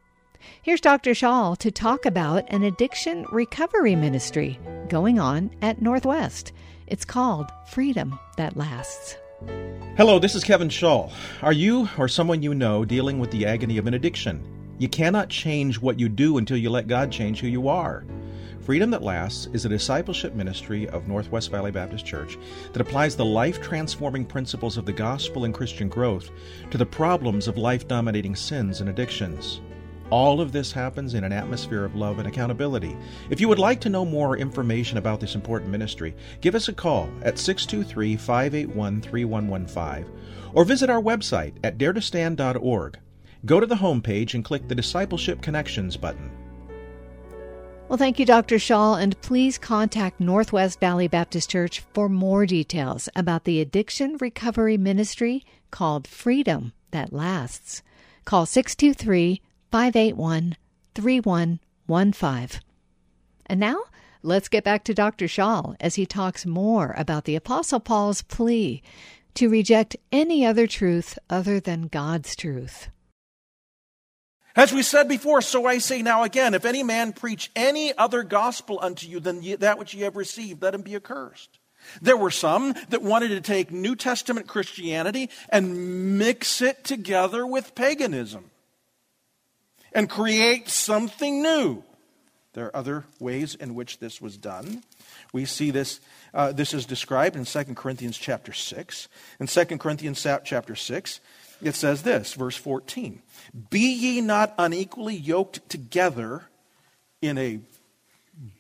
Here's 0.63 0.81
Dr. 0.81 1.13
Shaw 1.13 1.57
to 1.57 1.71
talk 1.71 2.07
about 2.07 2.51
an 2.51 2.63
addiction 2.63 3.27
recovery 3.31 3.97
ministry 3.97 4.59
going 4.89 5.19
on 5.19 5.51
at 5.61 5.83
Northwest. 5.83 6.53
It's 6.93 7.07
called 7.07 7.51
Freedom 7.69 8.21
That 8.37 8.55
Lasts. 8.55 9.17
Hello, 9.97 10.19
this 10.19 10.35
is 10.35 10.45
Kevin 10.45 10.69
Shaw. 10.69 11.09
Are 11.41 11.51
you 11.51 11.89
or 11.97 12.07
someone 12.07 12.43
you 12.43 12.55
know 12.55 12.85
dealing 12.85 13.19
with 13.19 13.31
the 13.31 13.47
agony 13.47 13.79
of 13.79 13.87
an 13.87 13.95
addiction? 13.95 14.47
You 14.77 14.91
cannot 14.91 15.31
change 15.31 15.81
what 15.81 15.99
you 15.99 16.11
do 16.11 16.37
until 16.37 16.59
you 16.59 16.69
let 16.69 16.89
God 16.89 17.11
change 17.11 17.41
who 17.41 17.47
you 17.47 17.67
are. 17.67 18.05
Freedom 18.61 18.91
That 18.91 19.03
Lasts 19.03 19.49
is 19.55 19.65
a 19.65 19.71
discipleship 19.71 20.35
ministry 20.35 20.87
of 20.91 21.09
Northwest 21.09 21.51
Valley 21.51 21.71
Baptist 21.71 22.05
Church 22.05 22.37
that 22.75 22.83
applies 22.83 23.17
the 23.17 23.25
life 23.25 23.63
transforming 23.63 24.27
principles 24.27 24.77
of 24.77 24.85
the 24.85 24.93
gospel 24.93 25.47
and 25.47 25.55
Christian 25.55 25.89
growth 25.89 26.29
to 26.71 26.77
the 26.77 26.85
problems 26.85 27.49
of 27.49 27.57
life 27.57 27.89
dominating 27.89 28.37
sins 28.37 28.83
and 28.83 28.91
addictions. 28.91 29.63
All 30.13 30.43
of 30.43 30.53
this 30.53 30.73
happens 30.73 31.15
in 31.15 31.25
an 31.25 31.33
atmosphere 31.33 31.87
of 31.87 31.97
love 31.97 32.19
and 32.19 32.29
accountability. 32.29 32.95
If 33.31 33.41
you 33.41 33.49
would 33.49 33.59
like 33.59 33.81
to 33.81 33.89
know 33.89 34.05
more 34.05 34.37
information 34.37 34.99
about 34.99 35.21
this 35.21 35.35
important 35.35 35.71
ministry, 35.71 36.15
give 36.43 36.55
us 36.55 36.69
a 36.69 36.75
call 36.75 37.09
at 37.23 37.39
623 37.39 38.19
581 38.19 39.01
3115 39.01 40.13
or 40.53 40.67
visit 40.67 40.91
our 40.91 41.01
website 41.01 41.55
at 41.65 41.79
daretostand.org. 41.79 42.99
Go 43.47 43.59
to 43.59 43.65
the 43.65 43.77
homepage 43.77 44.35
and 44.35 44.45
click 44.45 44.69
the 44.69 44.75
Discipleship 44.75 45.41
Connections 45.41 45.97
button. 45.97 46.31
Well, 47.89 47.97
thank 47.97 48.19
you, 48.19 48.27
Dr. 48.27 48.59
Shaw, 48.59 48.97
and 48.97 49.19
please 49.23 49.57
contact 49.57 50.21
Northwest 50.21 50.79
Valley 50.79 51.09
Baptist 51.09 51.49
Church 51.49 51.81
for 51.95 52.11
more 52.11 52.45
details 52.45 53.09
about 53.17 53.45
the 53.45 53.63
addiction 53.63 54.19
recovery 54.21 54.77
ministry 54.77 55.47
called 55.71 56.07
Freedom 56.07 56.75
That 56.91 57.15
Lasts. 57.15 57.83
Call 58.27 58.45
623 58.45 59.41
581 59.73 60.57
3115. 60.95 62.61
And 63.47 63.59
now, 63.59 63.85
let's 64.23 64.49
get 64.51 64.65
back 64.65 64.85
to 64.85 64.93
Dr. 64.93 65.27
Shaw 65.27 65.73
as 65.81 65.95
he 65.95 66.05
talks 66.05 66.45
more 66.45 66.95
about 66.99 67.25
the 67.25 67.37
Apostle 67.37 67.81
Paul's 67.81 68.21
plea 68.21 68.83
to 69.33 69.49
reject 69.49 69.97
any 70.13 70.45
other 70.45 70.67
truth 70.67 71.19
other 71.31 71.59
than 71.59 71.89
God's 71.89 72.37
truth. 72.37 72.91
As 74.55 74.75
we 74.75 74.83
said 74.83 75.09
before, 75.09 75.41
so 75.41 75.65
I 75.65 75.79
say 75.79 76.03
now 76.03 76.23
again 76.23 76.53
if 76.53 76.67
any 76.67 76.83
man 76.83 77.15
preach 77.15 77.51
any 77.57 77.97
other 77.97 78.23
gospel 78.23 78.79
unto 78.83 79.09
you 79.09 79.21
than 79.21 79.41
that 79.61 79.79
which 79.79 79.95
ye 79.95 80.03
have 80.03 80.17
received, 80.17 80.61
let 80.61 80.75
him 80.75 80.83
be 80.83 80.97
accursed. 80.97 81.59
There 82.03 82.19
were 82.19 82.31
some 82.31 82.75
that 82.91 83.01
wanted 83.01 83.29
to 83.29 83.41
take 83.41 83.73
New 83.73 83.97
Testament 83.97 84.47
Christianity 84.47 85.31
and 85.49 86.19
mix 86.19 86.61
it 86.61 86.85
together 86.85 87.47
with 87.47 87.75
paganism 87.75 88.51
and 89.95 90.09
create 90.09 90.69
something 90.69 91.43
new. 91.43 91.83
There 92.55 92.67
are 92.67 92.77
other 92.77 93.05
ways 93.19 93.55
in 93.55 93.75
which 93.75 93.99
this 93.99 94.21
was 94.21 94.37
done. 94.37 94.83
We 95.33 95.47
see 95.47 95.71
this, 95.71 96.01
uh, 96.35 96.53
this 96.53 96.75
is 96.75 96.85
described 96.85 97.35
in 97.37 97.45
2 97.45 97.75
Corinthians 97.75 98.19
chapter 98.19 98.53
6. 98.53 99.09
In 99.41 99.47
2 99.47 99.65
Corinthians 99.79 100.27
chapter 100.45 100.77
6, 100.77 101.21
it 101.63 101.75
says 101.75 102.03
this, 102.03 102.35
verse 102.35 102.57
14 102.57 103.23
Be 103.71 103.93
ye 103.93 104.21
not 104.21 104.55
unequally 104.59 105.17
yoked 105.17 105.69
together 105.69 106.43
in 107.23 107.39
a 107.39 107.61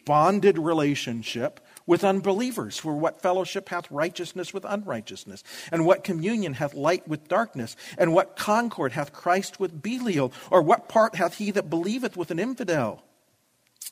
bonded 0.04 0.58
relationship 0.58 1.60
with 1.86 2.04
unbelievers. 2.04 2.78
For 2.78 2.94
what 2.94 3.22
fellowship 3.22 3.68
hath 3.68 3.90
righteousness 3.90 4.52
with 4.52 4.64
unrighteousness? 4.64 5.42
And 5.70 5.86
what 5.86 6.04
communion 6.04 6.54
hath 6.54 6.74
light 6.74 7.06
with 7.06 7.28
darkness? 7.28 7.76
And 7.98 8.12
what 8.12 8.36
concord 8.36 8.92
hath 8.92 9.12
Christ 9.12 9.60
with 9.60 9.82
Belial? 9.82 10.32
Or 10.50 10.62
what 10.62 10.88
part 10.88 11.16
hath 11.16 11.38
he 11.38 11.50
that 11.52 11.70
believeth 11.70 12.16
with 12.16 12.30
an 12.30 12.38
infidel? 12.38 13.02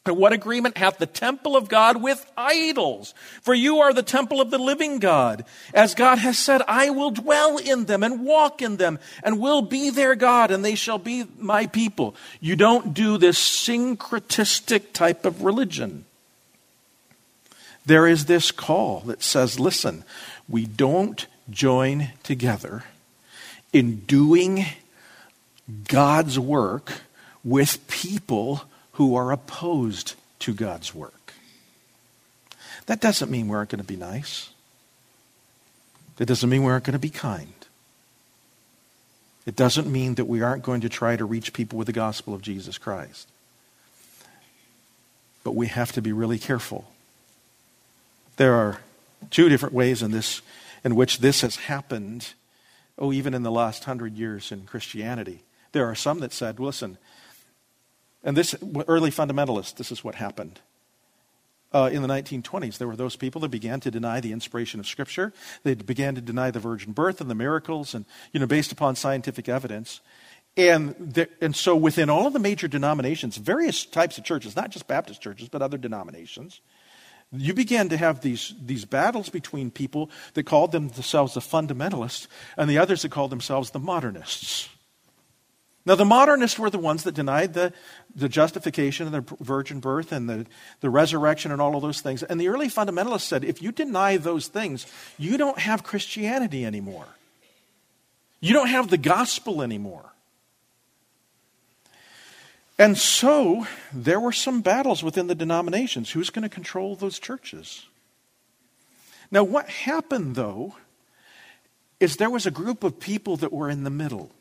And 0.06 0.16
what 0.16 0.32
agreement 0.32 0.78
hath 0.78 0.96
the 0.96 1.06
temple 1.06 1.56
of 1.56 1.68
God 1.68 2.02
with 2.02 2.24
idols? 2.36 3.12
For 3.42 3.52
you 3.52 3.80
are 3.80 3.92
the 3.92 4.02
temple 4.02 4.40
of 4.40 4.50
the 4.50 4.58
living 4.58 4.98
God. 4.98 5.44
As 5.74 5.94
God 5.94 6.18
has 6.18 6.38
said, 6.38 6.62
I 6.66 6.88
will 6.88 7.10
dwell 7.10 7.58
in 7.58 7.84
them 7.84 8.02
and 8.02 8.24
walk 8.24 8.62
in 8.62 8.78
them 8.78 8.98
and 9.22 9.38
will 9.38 9.60
be 9.60 9.90
their 9.90 10.14
God 10.14 10.50
and 10.50 10.64
they 10.64 10.74
shall 10.74 10.98
be 10.98 11.26
my 11.36 11.66
people. 11.66 12.14
You 12.40 12.56
don't 12.56 12.94
do 12.94 13.18
this 13.18 13.38
syncretistic 13.38 14.94
type 14.94 15.26
of 15.26 15.42
religion 15.42 16.06
there 17.90 18.06
is 18.06 18.26
this 18.26 18.52
call 18.52 19.00
that 19.00 19.20
says, 19.20 19.58
listen, 19.58 20.04
we 20.48 20.64
don't 20.64 21.26
join 21.50 22.10
together 22.22 22.84
in 23.72 23.96
doing 24.02 24.64
God's 25.88 26.38
work 26.38 26.92
with 27.42 27.84
people 27.88 28.62
who 28.92 29.16
are 29.16 29.32
opposed 29.32 30.14
to 30.38 30.54
God's 30.54 30.94
work. 30.94 31.34
That 32.86 33.00
doesn't 33.00 33.28
mean 33.28 33.48
we 33.48 33.56
aren't 33.56 33.70
going 33.70 33.82
to 33.82 33.86
be 33.86 33.96
nice. 33.96 34.50
That 36.18 36.26
doesn't 36.26 36.48
mean 36.48 36.62
we 36.62 36.70
aren't 36.70 36.84
going 36.84 36.92
to 36.92 37.00
be 37.00 37.10
kind. 37.10 37.52
It 39.46 39.56
doesn't 39.56 39.90
mean 39.90 40.14
that 40.14 40.26
we 40.26 40.42
aren't 40.42 40.62
going 40.62 40.82
to 40.82 40.88
try 40.88 41.16
to 41.16 41.24
reach 41.24 41.52
people 41.52 41.76
with 41.76 41.88
the 41.88 41.92
gospel 41.92 42.34
of 42.34 42.42
Jesus 42.42 42.78
Christ. 42.78 43.26
But 45.42 45.56
we 45.56 45.66
have 45.66 45.90
to 45.92 46.00
be 46.00 46.12
really 46.12 46.38
careful 46.38 46.86
there 48.40 48.54
are 48.54 48.80
Two 49.28 49.48
different 49.48 49.74
ways 49.74 50.02
in 50.02 50.12
this 50.12 50.40
in 50.82 50.94
which 50.94 51.18
this 51.18 51.42
has 51.42 51.56
happened. 51.56 52.32
Oh, 52.98 53.12
even 53.12 53.34
in 53.34 53.42
the 53.42 53.50
last 53.50 53.84
hundred 53.84 54.16
years 54.16 54.50
in 54.50 54.64
Christianity. 54.64 55.42
There 55.72 55.86
are 55.86 55.94
some 55.94 56.20
that 56.20 56.32
said, 56.32 56.58
listen, 56.58 56.98
and 58.24 58.36
this 58.36 58.54
early 58.88 59.10
fundamentalists, 59.10 59.76
this 59.76 59.92
is 59.92 60.02
what 60.02 60.16
happened. 60.16 60.60
Uh, 61.72 61.88
in 61.92 62.02
the 62.02 62.08
1920s, 62.08 62.78
there 62.78 62.88
were 62.88 62.96
those 62.96 63.14
people 63.14 63.40
that 63.42 63.50
began 63.50 63.78
to 63.80 63.90
deny 63.90 64.20
the 64.20 64.32
inspiration 64.32 64.80
of 64.80 64.88
Scripture. 64.88 65.32
They 65.62 65.74
began 65.74 66.16
to 66.16 66.20
deny 66.20 66.50
the 66.50 66.58
virgin 66.58 66.92
birth 66.92 67.20
and 67.20 67.30
the 67.30 67.34
miracles, 67.34 67.94
and 67.94 68.04
you 68.32 68.40
know, 68.40 68.46
based 68.46 68.72
upon 68.72 68.96
scientific 68.96 69.48
evidence. 69.48 70.00
And 70.56 71.28
and 71.40 71.54
so, 71.54 71.76
within 71.76 72.10
all 72.10 72.26
of 72.26 72.32
the 72.32 72.40
major 72.40 72.66
denominations, 72.66 73.36
various 73.36 73.84
types 73.84 74.18
of 74.18 74.24
churches, 74.24 74.56
not 74.56 74.70
just 74.70 74.88
Baptist 74.88 75.22
churches, 75.22 75.48
but 75.48 75.62
other 75.62 75.78
denominations, 75.78 76.60
you 77.32 77.54
began 77.54 77.88
to 77.90 77.96
have 77.96 78.20
these, 78.20 78.54
these 78.60 78.84
battles 78.84 79.28
between 79.28 79.70
people 79.70 80.10
that 80.34 80.44
called 80.44 80.72
themselves 80.72 81.34
the 81.34 81.40
fundamentalists 81.40 82.26
and 82.56 82.68
the 82.68 82.78
others 82.78 83.02
that 83.02 83.10
called 83.10 83.30
themselves 83.30 83.70
the 83.70 83.78
modernists. 83.78 84.68
Now, 85.86 85.94
the 85.94 86.04
modernists 86.04 86.58
were 86.58 86.70
the 86.70 86.78
ones 86.78 87.04
that 87.04 87.14
denied 87.14 87.54
the, 87.54 87.72
the 88.14 88.28
justification 88.28 89.06
of 89.06 89.12
the 89.12 89.36
virgin 89.42 89.80
birth 89.80 90.12
and 90.12 90.28
the, 90.28 90.46
the 90.80 90.90
resurrection 90.90 91.52
and 91.52 91.60
all 91.60 91.74
of 91.74 91.82
those 91.82 92.00
things. 92.00 92.22
And 92.22 92.40
the 92.40 92.48
early 92.48 92.68
fundamentalists 92.68 93.22
said 93.22 93.44
if 93.44 93.62
you 93.62 93.72
deny 93.72 94.16
those 94.16 94.48
things, 94.48 94.86
you 95.18 95.38
don't 95.38 95.58
have 95.58 95.82
Christianity 95.82 96.66
anymore. 96.66 97.06
You 98.40 98.52
don't 98.52 98.68
have 98.68 98.88
the 98.88 98.98
gospel 98.98 99.62
anymore. 99.62 100.04
And 102.80 102.96
so 102.96 103.66
there 103.92 104.18
were 104.18 104.32
some 104.32 104.62
battles 104.62 105.04
within 105.04 105.26
the 105.26 105.34
denominations. 105.34 106.10
Who's 106.10 106.30
going 106.30 106.42
to 106.42 106.48
control 106.48 106.96
those 106.96 107.18
churches? 107.18 107.86
Now, 109.30 109.44
what 109.44 109.68
happened, 109.68 110.34
though, 110.34 110.74
is 112.00 112.16
there 112.16 112.30
was 112.30 112.46
a 112.46 112.50
group 112.50 112.82
of 112.82 112.98
people 112.98 113.36
that 113.36 113.52
were 113.52 113.68
in 113.68 113.84
the 113.84 113.90
middle 113.90 114.32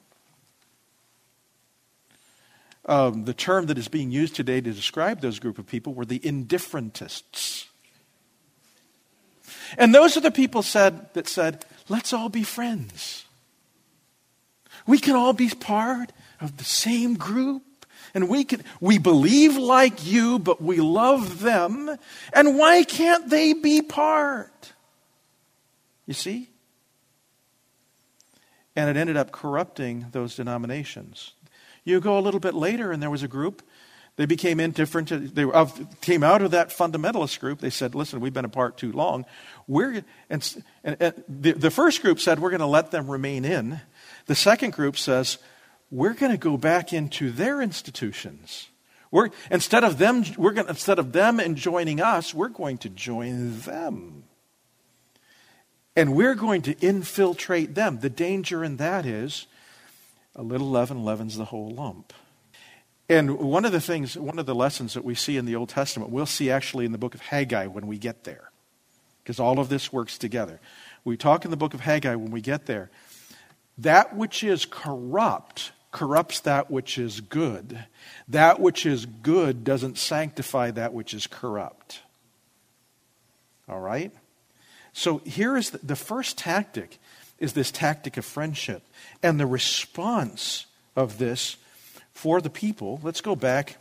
um, 2.90 3.26
the 3.26 3.36
term 3.36 3.68
that 3.68 3.78
is 3.78 3.88
being 3.88 4.10
used 4.10 4.36
today 4.36 4.60
to 4.60 4.72
describe 4.72 5.22
those 5.22 5.38
group 5.38 5.60
of 5.60 5.68
people 5.68 5.94
were 5.94 6.06
the 6.06 6.20
indifferentists. 6.26 7.68
And 9.78 9.94
those 9.94 10.18
are 10.18 10.22
the 10.22 10.32
people 10.32 10.64
said, 10.64 11.14
that 11.14 11.28
said, 11.28 11.66
let's 11.88 12.14
all 12.14 12.30
be 12.30 12.42
friends. 12.42 13.26
We 14.88 14.98
can 14.98 15.16
all 15.16 15.34
be 15.34 15.50
part 15.50 16.12
of 16.42 16.58
the 16.58 16.64
same 16.64 17.14
group. 17.14 17.62
And 18.14 18.30
we 18.30 18.44
can, 18.44 18.64
we 18.80 18.98
believe 18.98 19.58
like 19.58 20.06
you, 20.06 20.40
but 20.40 20.62
we 20.62 20.78
love 20.78 21.42
them. 21.42 21.98
And 22.34 22.58
why 22.58 22.84
can't 22.84 23.30
they 23.30 23.54
be 23.54 23.82
part? 23.82 24.74
You 26.06 26.14
see? 26.14 26.50
And 28.76 28.90
it 28.90 28.98
ended 29.00 29.18
up 29.18 29.32
corrupting 29.32 30.08
those 30.12 30.36
denominations. 30.36 31.34
You 31.84 32.00
go 32.00 32.18
a 32.18 32.22
little 32.22 32.40
bit 32.40 32.54
later, 32.54 32.92
and 32.92 33.02
there 33.02 33.10
was 33.10 33.24
a 33.24 33.28
group. 33.28 33.62
They 34.16 34.26
became 34.26 34.60
indifferent. 34.60 35.34
They 35.34 35.46
came 36.02 36.24
out 36.24 36.42
of 36.42 36.52
that 36.52 36.70
fundamentalist 36.70 37.40
group. 37.40 37.62
They 37.62 37.70
said, 37.70 37.96
"Listen, 37.96 38.20
we've 38.20 38.34
been 38.34 38.44
apart 38.44 38.78
too 38.78 38.92
long. 38.92 39.26
We're 39.66 40.04
and, 40.30 40.64
and, 40.84 40.98
and 41.00 41.24
the, 41.30 41.54
the 41.54 41.72
first 41.72 42.02
group 42.02 42.20
said 42.20 42.40
we're 42.40 42.50
going 42.50 42.60
to 42.60 42.66
let 42.66 42.92
them 42.92 43.10
remain 43.10 43.46
in. 43.46 43.80
The 44.26 44.36
second 44.36 44.74
group 44.74 44.98
says 44.98 45.38
we're 45.92 46.14
going 46.14 46.32
to 46.32 46.38
go 46.38 46.58
back 46.58 46.94
into 46.94 47.32
their 47.32 47.62
institutions. 47.62 48.70
We're, 49.12 49.30
instead 49.50 49.84
of 49.84 49.98
them, 49.98 50.24
we're 50.38 50.52
going, 50.52 50.68
instead 50.68 51.00
of 51.00 51.12
them 51.14 51.40
and 51.40 51.56
joining 51.56 52.00
us, 52.00 52.34
we're 52.34 52.50
going 52.50 52.78
to 52.80 52.90
join 52.90 53.60
them." 53.62 54.24
And 55.96 56.16
we're 56.16 56.36
going 56.36 56.62
to 56.62 56.80
infiltrate 56.80 57.76
them. 57.76 58.00
The 58.00 58.10
danger 58.10 58.64
in 58.64 58.78
that 58.78 59.06
is 59.06 59.48
a 60.36 60.44
little 60.44 60.70
leaven 60.70 61.04
leavens 61.04 61.36
the 61.36 61.46
whole 61.46 61.72
lump. 61.72 62.14
And 63.10 63.40
one 63.40 63.66
of 63.66 63.72
the 63.72 63.82
things, 63.82 64.16
one 64.16 64.38
of 64.38 64.46
the 64.46 64.56
lessons 64.56 64.94
that 64.94 65.04
we 65.04 65.16
see 65.16 65.36
in 65.36 65.46
the 65.46 65.56
Old 65.56 65.70
Testament, 65.70 66.12
we'll 66.12 66.28
see 66.28 66.52
actually 66.52 66.86
in 66.86 66.92
the 66.92 67.00
book 67.00 67.16
of 67.16 67.22
Haggai 67.22 67.66
when 67.66 67.88
we 67.88 67.98
get 67.98 68.24
there, 68.24 68.52
because 69.24 69.40
all 69.40 69.60
of 69.60 69.68
this 69.68 69.92
works 69.92 70.18
together. 70.18 70.62
We 71.04 71.18
talk 71.18 71.44
in 71.44 71.52
the 71.52 71.58
book 71.58 71.74
of 71.74 71.82
Haggai 71.82 72.16
when 72.16 72.32
we 72.32 72.40
get 72.40 72.68
there. 72.68 72.92
That 73.78 74.16
which 74.16 74.44
is 74.44 74.66
corrupt 74.66 75.72
corrupts 75.92 76.42
that 76.42 76.70
which 76.70 76.98
is 76.98 77.22
good. 77.22 77.86
That 78.28 78.60
which 78.60 78.86
is 78.86 79.06
good 79.06 79.64
doesn't 79.64 79.98
sanctify 79.98 80.72
that 80.72 80.94
which 80.94 81.14
is 81.14 81.28
corrupt. 81.28 82.02
All 83.68 83.80
right? 83.80 84.12
So 84.94 85.20
here 85.20 85.56
is 85.56 85.72
the, 85.72 85.80
the 85.80 85.96
first 85.96 86.38
tactic 86.38 87.00
is 87.38 87.54
this 87.54 87.72
tactic 87.72 88.18
of 88.18 88.26
friendship. 88.26 88.84
And 89.24 89.40
the 89.40 89.46
response 89.46 90.66
of 90.96 91.18
this 91.18 91.58
for 92.12 92.42
the 92.42 92.50
people, 92.50 93.00
let's 93.02 93.22
go 93.22 93.36
back. 93.36 93.78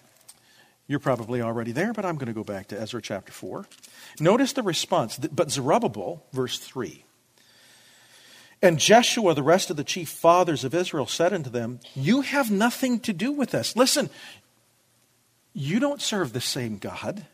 You're 0.87 1.01
probably 1.01 1.43
already 1.43 1.73
there, 1.73 1.93
but 1.93 2.05
I'm 2.05 2.17
going 2.17 2.29
to 2.29 2.33
go 2.33 2.45
back 2.45 2.69
to 2.69 2.81
Ezra 2.81 3.03
chapter 3.03 3.33
4. 3.33 3.67
Notice 4.21 4.55
the 4.55 4.63
response. 4.63 5.19
But 5.19 5.51
Zerubbabel, 5.51 6.25
verse 6.33 6.59
3. 6.59 7.05
And 8.61 8.79
Jeshua, 8.79 9.35
the 9.35 9.43
rest 9.43 9.71
of 9.71 9.77
the 9.77 9.85
chief 9.85 10.09
fathers 10.09 10.65
of 10.65 10.75
Israel, 10.75 11.07
said 11.07 11.33
unto 11.33 11.51
them, 11.51 11.81
You 11.95 12.23
have 12.23 12.51
nothing 12.51 13.01
to 13.01 13.13
do 13.13 13.31
with 13.31 13.55
us. 13.55 13.77
Listen, 13.77 14.11
you 15.53 15.79
don't 15.79 16.03
serve 16.03 16.33
the 16.33 16.41
same 16.41 16.79
God. 16.79 17.25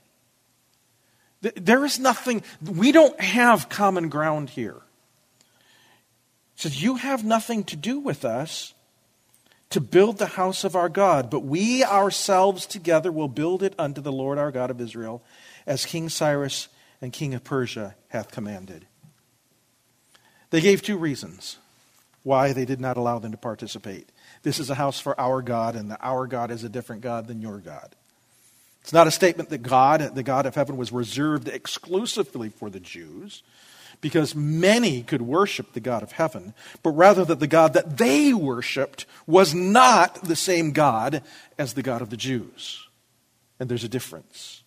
There 1.40 1.84
is 1.84 1.98
nothing, 1.98 2.42
we 2.62 2.92
don't 2.92 3.18
have 3.20 3.68
common 3.68 4.08
ground 4.08 4.50
here 4.50 4.82
says, 6.56 6.82
You 6.82 6.96
have 6.96 7.24
nothing 7.24 7.64
to 7.64 7.76
do 7.76 7.98
with 7.98 8.24
us 8.24 8.74
to 9.70 9.80
build 9.80 10.18
the 10.18 10.26
house 10.26 10.64
of 10.64 10.76
our 10.76 10.88
God, 10.88 11.30
but 11.30 11.40
we 11.40 11.84
ourselves 11.84 12.66
together 12.66 13.10
will 13.10 13.28
build 13.28 13.62
it 13.62 13.74
unto 13.78 14.00
the 14.00 14.12
Lord 14.12 14.38
our 14.38 14.50
God 14.50 14.70
of 14.70 14.80
Israel, 14.80 15.22
as 15.66 15.87
King 15.87 16.08
Cyrus 16.08 16.68
and 17.00 17.12
King 17.12 17.34
of 17.34 17.44
Persia 17.44 17.96
hath 18.08 18.30
commanded. 18.30 18.87
They 20.55 20.61
gave 20.61 20.83
two 20.83 20.99
reasons 20.99 21.59
why 22.23 22.53
they 22.53 22.64
did 22.64 22.81
not 22.81 22.97
allow 22.97 23.19
them 23.19 23.33
to 23.33 23.37
participate. 23.37 24.09
This 24.45 24.61
is 24.61 24.71
a 24.71 24.77
house 24.77 25.01
for 25.01 25.21
our 25.21 25.43
God, 25.43 25.75
and 25.75 25.97
our 26.01 26.29
God 26.29 26.53
is 26.53 26.62
a 26.62 26.69
different 26.69 27.03
God 27.03 27.27
than 27.27 27.43
your 27.43 27.59
God. 27.59 27.97
It's 28.81 28.93
not 28.93 29.09
a 29.09 29.11
statement 29.11 29.49
that 29.49 29.64
God, 29.64 30.14
the 30.14 30.23
God 30.23 30.47
of 30.47 30.55
heaven, 30.55 30.77
was 30.77 30.93
reserved 30.93 31.49
exclusively 31.49 32.51
for 32.51 32.71
the 32.71 32.79
Jews 32.79 33.43
because 34.01 34.37
many 34.37 35.03
could 35.03 35.23
worship 35.23 35.73
the 35.73 35.81
God 35.81 36.05
of 36.05 36.12
heaven, 36.12 36.55
but 36.85 36.90
rather 36.90 37.25
that 37.25 37.40
the 37.40 37.49
God 37.49 37.73
that 37.73 37.99
they 37.99 38.33
worshiped 38.33 39.07
was 39.27 39.57
not 39.57 40.23
the 40.23 40.37
same 40.37 40.71
God 40.71 41.25
as 41.59 41.75
the 41.75 41.83
God 41.83 42.01
of 42.01 42.11
the 42.11 42.17
Jews. 42.17 42.87
And 43.59 43.69
there's 43.69 43.83
a 43.83 43.88
difference. 43.88 44.62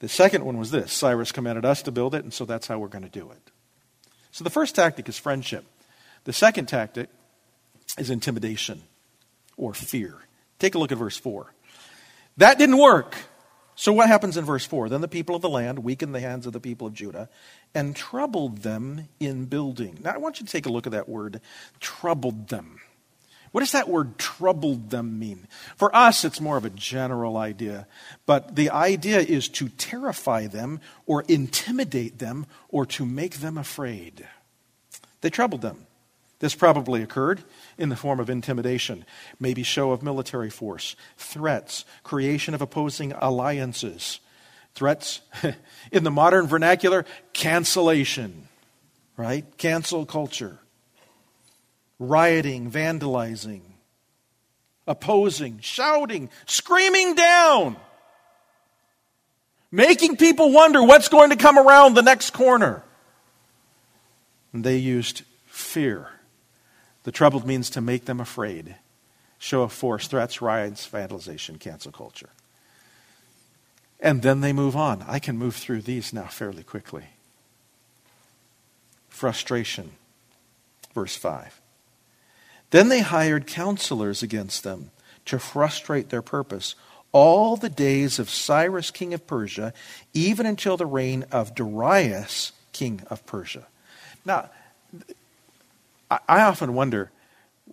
The 0.00 0.08
second 0.08 0.44
one 0.44 0.58
was 0.58 0.72
this 0.72 0.92
Cyrus 0.92 1.30
commanded 1.30 1.64
us 1.64 1.80
to 1.82 1.92
build 1.92 2.12
it, 2.16 2.24
and 2.24 2.34
so 2.34 2.44
that's 2.44 2.66
how 2.66 2.80
we're 2.80 2.88
going 2.88 3.04
to 3.04 3.08
do 3.08 3.30
it. 3.30 3.52
So 4.30 4.44
the 4.44 4.50
first 4.50 4.74
tactic 4.74 5.08
is 5.08 5.18
friendship. 5.18 5.64
The 6.24 6.32
second 6.32 6.66
tactic 6.66 7.08
is 7.96 8.10
intimidation 8.10 8.82
or 9.56 9.74
fear. 9.74 10.16
Take 10.58 10.74
a 10.74 10.78
look 10.78 10.92
at 10.92 10.98
verse 10.98 11.16
4. 11.16 11.52
That 12.36 12.58
didn't 12.58 12.78
work. 12.78 13.16
So, 13.74 13.92
what 13.92 14.08
happens 14.08 14.36
in 14.36 14.44
verse 14.44 14.64
4? 14.64 14.88
Then 14.88 15.02
the 15.02 15.08
people 15.08 15.36
of 15.36 15.42
the 15.42 15.48
land 15.48 15.80
weakened 15.80 16.12
the 16.12 16.20
hands 16.20 16.46
of 16.46 16.52
the 16.52 16.58
people 16.58 16.88
of 16.88 16.94
Judah 16.94 17.28
and 17.76 17.94
troubled 17.94 18.58
them 18.58 19.08
in 19.20 19.44
building. 19.44 20.00
Now, 20.02 20.14
I 20.14 20.16
want 20.18 20.40
you 20.40 20.46
to 20.46 20.50
take 20.50 20.66
a 20.66 20.68
look 20.68 20.86
at 20.86 20.92
that 20.92 21.08
word, 21.08 21.40
troubled 21.78 22.48
them. 22.48 22.80
What 23.52 23.60
does 23.60 23.72
that 23.72 23.88
word 23.88 24.18
troubled 24.18 24.90
them 24.90 25.18
mean? 25.18 25.46
For 25.76 25.94
us, 25.94 26.24
it's 26.24 26.40
more 26.40 26.56
of 26.56 26.64
a 26.64 26.70
general 26.70 27.36
idea, 27.36 27.86
but 28.26 28.56
the 28.56 28.70
idea 28.70 29.20
is 29.20 29.48
to 29.50 29.68
terrify 29.68 30.46
them 30.46 30.80
or 31.06 31.24
intimidate 31.28 32.18
them 32.18 32.46
or 32.68 32.86
to 32.86 33.06
make 33.06 33.36
them 33.36 33.56
afraid. 33.56 34.26
They 35.20 35.30
troubled 35.30 35.62
them. 35.62 35.86
This 36.40 36.54
probably 36.54 37.02
occurred 37.02 37.42
in 37.76 37.88
the 37.88 37.96
form 37.96 38.20
of 38.20 38.30
intimidation, 38.30 39.04
maybe 39.40 39.64
show 39.64 39.90
of 39.90 40.02
military 40.02 40.50
force, 40.50 40.94
threats, 41.16 41.84
creation 42.04 42.54
of 42.54 42.62
opposing 42.62 43.12
alliances. 43.12 44.20
Threats, 44.74 45.20
in 45.92 46.04
the 46.04 46.10
modern 46.10 46.46
vernacular, 46.46 47.04
cancellation, 47.32 48.46
right? 49.16 49.44
Cancel 49.58 50.06
culture. 50.06 50.58
Rioting, 51.98 52.70
vandalizing, 52.70 53.62
opposing, 54.86 55.58
shouting, 55.60 56.30
screaming 56.46 57.14
down, 57.14 57.76
making 59.70 60.16
people 60.16 60.52
wonder 60.52 60.82
what's 60.82 61.08
going 61.08 61.30
to 61.30 61.36
come 61.36 61.58
around 61.58 61.94
the 61.94 62.02
next 62.02 62.30
corner. 62.30 62.82
And 64.52 64.64
they 64.64 64.76
used 64.76 65.22
fear 65.46 66.08
the 67.08 67.12
troubled 67.12 67.46
means 67.46 67.70
to 67.70 67.80
make 67.80 68.04
them 68.04 68.20
afraid, 68.20 68.76
show 69.38 69.62
of 69.62 69.72
force, 69.72 70.08
threats, 70.08 70.42
riots, 70.42 70.86
vandalization, 70.86 71.58
cancel 71.58 71.90
culture. 71.90 72.28
And 73.98 74.20
then 74.20 74.42
they 74.42 74.52
move 74.52 74.76
on. 74.76 75.02
I 75.08 75.18
can 75.18 75.38
move 75.38 75.56
through 75.56 75.80
these 75.82 76.12
now 76.12 76.26
fairly 76.26 76.62
quickly. 76.62 77.04
frustration. 79.08 79.92
Verse 80.94 81.16
5. 81.16 81.60
Then 82.70 82.88
they 82.88 83.00
hired 83.00 83.46
counselors 83.46 84.22
against 84.22 84.62
them 84.62 84.90
to 85.24 85.38
frustrate 85.38 86.10
their 86.10 86.22
purpose 86.22 86.74
all 87.12 87.56
the 87.56 87.70
days 87.70 88.18
of 88.18 88.28
Cyrus, 88.28 88.90
king 88.90 89.14
of 89.14 89.26
Persia, 89.26 89.72
even 90.12 90.44
until 90.44 90.76
the 90.76 90.86
reign 90.86 91.24
of 91.32 91.54
Darius, 91.54 92.52
king 92.72 93.02
of 93.08 93.24
Persia. 93.24 93.66
Now, 94.24 94.50
I 96.10 96.42
often 96.42 96.74
wonder 96.74 97.10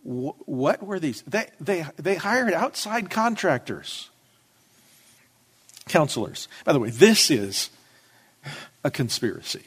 what 0.04 0.84
were 0.84 1.00
these? 1.00 1.22
They, 1.24 1.48
they, 1.60 1.86
they 1.98 2.16
hired 2.16 2.54
outside 2.54 3.10
contractors, 3.10 4.10
counselors. 5.88 6.48
By 6.64 6.74
the 6.74 6.80
way, 6.80 6.90
this 6.90 7.32
is 7.32 7.70
a 8.84 8.92
conspiracy. 8.92 9.64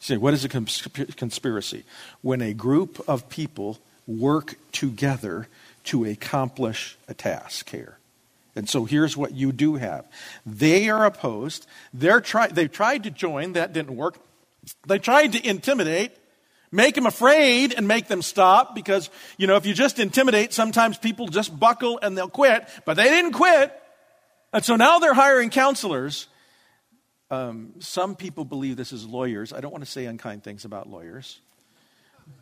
Say, 0.00 0.16
what 0.16 0.34
is 0.34 0.44
a 0.44 0.48
conspiracy? 0.48 1.84
When 2.20 2.42
a 2.42 2.52
group 2.52 3.02
of 3.08 3.28
people 3.28 3.78
work 4.06 4.56
together 4.72 5.48
to 5.84 6.04
accomplish 6.04 6.96
a 7.08 7.14
task 7.14 7.70
here. 7.70 7.98
And 8.56 8.68
so 8.68 8.84
here's 8.84 9.16
what 9.16 9.32
you 9.32 9.52
do 9.52 9.76
have. 9.76 10.06
They 10.46 10.88
are 10.88 11.04
opposed. 11.04 11.66
They're 11.92 12.20
try, 12.20 12.48
they 12.48 12.68
tried 12.68 13.04
to 13.04 13.10
join. 13.10 13.54
That 13.54 13.72
didn't 13.72 13.96
work. 13.96 14.16
They 14.86 14.98
tried 14.98 15.32
to 15.32 15.46
intimidate, 15.46 16.12
make 16.70 16.94
them 16.94 17.06
afraid 17.06 17.74
and 17.74 17.88
make 17.88 18.06
them 18.06 18.22
stop 18.22 18.74
because, 18.74 19.10
you 19.36 19.46
know, 19.46 19.56
if 19.56 19.66
you 19.66 19.74
just 19.74 19.98
intimidate, 19.98 20.52
sometimes 20.52 20.96
people 20.98 21.26
just 21.26 21.58
buckle 21.58 21.98
and 22.00 22.16
they'll 22.16 22.28
quit. 22.28 22.66
But 22.84 22.94
they 22.94 23.04
didn't 23.04 23.32
quit. 23.32 23.72
And 24.52 24.64
so 24.64 24.76
now 24.76 25.00
they're 25.00 25.14
hiring 25.14 25.50
counselors. 25.50 26.28
Um, 27.30 27.74
some 27.80 28.14
people 28.14 28.44
believe 28.44 28.76
this 28.76 28.92
is 28.92 29.04
lawyers. 29.04 29.52
I 29.52 29.60
don't 29.60 29.72
want 29.72 29.84
to 29.84 29.90
say 29.90 30.06
unkind 30.06 30.44
things 30.44 30.64
about 30.64 30.88
lawyers. 30.88 31.40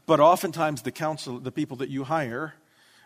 But 0.06 0.20
oftentimes 0.20 0.82
the 0.82 0.92
counsel, 0.92 1.38
the 1.38 1.52
people 1.52 1.78
that 1.78 1.88
you 1.88 2.04
hire 2.04 2.54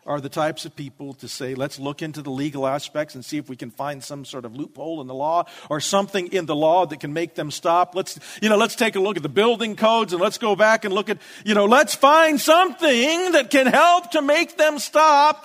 are 0.06 0.20
the 0.20 0.28
types 0.28 0.64
of 0.64 0.76
people 0.76 1.14
to 1.14 1.26
say, 1.26 1.54
let's 1.54 1.80
look 1.80 2.00
into 2.00 2.22
the 2.22 2.30
legal 2.30 2.66
aspects 2.66 3.16
and 3.16 3.24
see 3.24 3.38
if 3.38 3.48
we 3.48 3.56
can 3.56 3.70
find 3.70 4.02
some 4.04 4.24
sort 4.24 4.44
of 4.44 4.54
loophole 4.54 5.00
in 5.00 5.08
the 5.08 5.14
law 5.14 5.44
or 5.68 5.80
something 5.80 6.28
in 6.28 6.46
the 6.46 6.54
law 6.54 6.86
that 6.86 7.00
can 7.00 7.12
make 7.12 7.34
them 7.34 7.50
stop. 7.50 7.94
Let's, 7.94 8.18
you 8.40 8.48
know, 8.48 8.56
let's 8.56 8.76
take 8.76 8.94
a 8.94 9.00
look 9.00 9.16
at 9.16 9.24
the 9.24 9.28
building 9.28 9.74
codes 9.74 10.12
and 10.12 10.22
let's 10.22 10.38
go 10.38 10.54
back 10.54 10.84
and 10.84 10.94
look 10.94 11.10
at, 11.10 11.18
you 11.44 11.54
know, 11.54 11.66
let's 11.66 11.94
find 11.94 12.40
something 12.40 13.32
that 13.32 13.50
can 13.50 13.66
help 13.66 14.12
to 14.12 14.22
make 14.22 14.56
them 14.56 14.78
stop. 14.78 15.44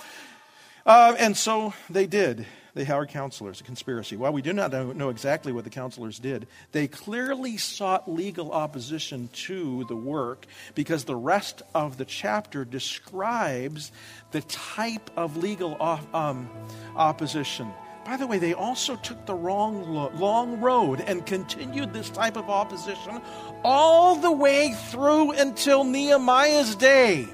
Uh, 0.86 1.16
and 1.18 1.36
so 1.36 1.74
they 1.90 2.06
did 2.06 2.46
they 2.74 2.84
hired 2.84 3.10
counselors, 3.10 3.60
a 3.60 3.64
conspiracy. 3.64 4.16
While 4.16 4.32
we 4.32 4.40
do 4.40 4.52
not 4.52 4.72
know 4.72 5.10
exactly 5.10 5.52
what 5.52 5.64
the 5.64 5.70
counselors 5.70 6.18
did, 6.18 6.46
they 6.72 6.88
clearly 6.88 7.58
sought 7.58 8.10
legal 8.10 8.50
opposition 8.50 9.28
to 9.32 9.84
the 9.84 9.96
work 9.96 10.46
because 10.74 11.04
the 11.04 11.16
rest 11.16 11.62
of 11.74 11.98
the 11.98 12.06
chapter 12.06 12.64
describes 12.64 13.92
the 14.30 14.40
type 14.42 15.10
of 15.16 15.36
legal 15.36 15.76
um, 16.14 16.48
opposition. 16.96 17.70
By 18.04 18.16
the 18.16 18.26
way, 18.26 18.38
they 18.38 18.54
also 18.54 18.96
took 18.96 19.26
the 19.26 19.34
wrong 19.34 19.92
lo- 19.92 20.10
long 20.14 20.60
road 20.60 21.00
and 21.00 21.24
continued 21.24 21.92
this 21.92 22.10
type 22.10 22.36
of 22.36 22.50
opposition 22.50 23.20
all 23.62 24.16
the 24.16 24.32
way 24.32 24.74
through 24.90 25.32
until 25.32 25.84
Nehemiah's 25.84 26.74
day. 26.74 27.28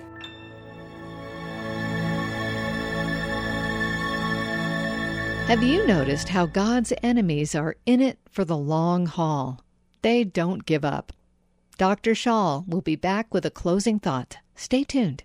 Have 5.49 5.63
you 5.63 5.87
noticed 5.87 6.29
how 6.29 6.45
God's 6.45 6.93
enemies 7.03 7.55
are 7.55 7.77
in 7.87 8.03
it 8.03 8.19
for 8.31 8.45
the 8.45 8.55
long 8.55 9.07
haul? 9.07 9.65
They 10.03 10.23
don't 10.23 10.67
give 10.67 10.85
up. 10.85 11.11
Dr. 11.79 12.15
Shaw 12.15 12.65
will 12.67 12.83
be 12.83 12.97
back 12.97 13.33
with 13.33 13.47
a 13.47 13.51
closing 13.51 13.99
thought. 13.99 14.37
Stay 14.55 14.85
tuned. 14.85 15.25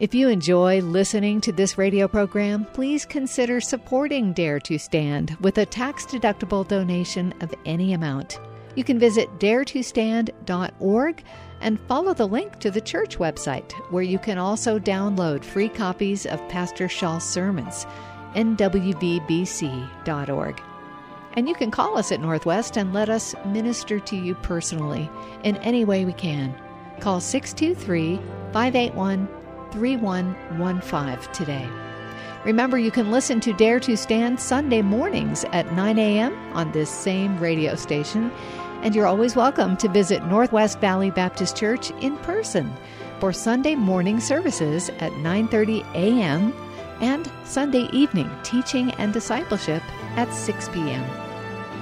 If 0.00 0.14
you 0.14 0.28
enjoy 0.28 0.80
listening 0.80 1.40
to 1.42 1.52
this 1.52 1.76
radio 1.76 2.08
program, 2.08 2.64
please 2.72 3.04
consider 3.04 3.60
supporting 3.60 4.32
Dare 4.32 4.58
to 4.60 4.78
Stand 4.78 5.36
with 5.40 5.58
a 5.58 5.66
tax 5.66 6.06
deductible 6.06 6.66
donation 6.66 7.34
of 7.42 7.54
any 7.66 7.92
amount. 7.92 8.40
You 8.76 8.84
can 8.84 8.98
visit 8.98 9.28
daretostand.org 9.38 11.22
and 11.60 11.80
follow 11.80 12.14
the 12.14 12.26
link 12.26 12.58
to 12.60 12.70
the 12.70 12.80
church 12.80 13.18
website, 13.18 13.72
where 13.90 14.02
you 14.02 14.18
can 14.18 14.38
also 14.38 14.78
download 14.78 15.44
free 15.44 15.68
copies 15.68 16.24
of 16.24 16.40
Pastor 16.48 16.88
Shaw's 16.88 17.24
sermons, 17.24 17.84
nwvbc.org. 18.34 19.20
And 21.34 21.48
you 21.48 21.54
can 21.54 21.70
call 21.70 21.96
us 21.96 22.10
at 22.10 22.20
Northwest 22.20 22.76
and 22.76 22.92
let 22.92 23.08
us 23.08 23.34
minister 23.46 24.00
to 24.00 24.16
you 24.16 24.34
personally 24.34 25.08
in 25.44 25.56
any 25.58 25.84
way 25.84 26.04
we 26.04 26.12
can. 26.12 26.54
Call 27.00 27.20
623 27.20 28.16
581 28.52 29.28
3115 29.72 31.32
today. 31.32 31.68
Remember, 32.44 32.78
you 32.78 32.90
can 32.90 33.10
listen 33.10 33.38
to 33.40 33.52
Dare 33.52 33.78
to 33.80 33.96
Stand 33.96 34.40
Sunday 34.40 34.82
mornings 34.82 35.44
at 35.52 35.72
9 35.74 35.98
a.m. 35.98 36.34
on 36.54 36.72
this 36.72 36.90
same 36.90 37.38
radio 37.38 37.74
station. 37.74 38.32
And 38.82 38.94
you're 38.94 39.06
always 39.06 39.36
welcome 39.36 39.76
to 39.76 39.88
visit 39.88 40.24
Northwest 40.24 40.80
Valley 40.80 41.10
Baptist 41.10 41.54
Church 41.54 41.90
in 42.00 42.16
person 42.18 42.72
for 43.20 43.32
Sunday 43.32 43.74
morning 43.74 44.20
services 44.20 44.88
at 45.00 45.12
9:30 45.12 45.84
a.m. 45.94 46.54
and 47.02 47.30
Sunday 47.44 47.88
evening 47.92 48.30
teaching 48.42 48.90
and 48.92 49.12
discipleship 49.12 49.82
at 50.16 50.32
6 50.32 50.70
p.m. 50.70 51.19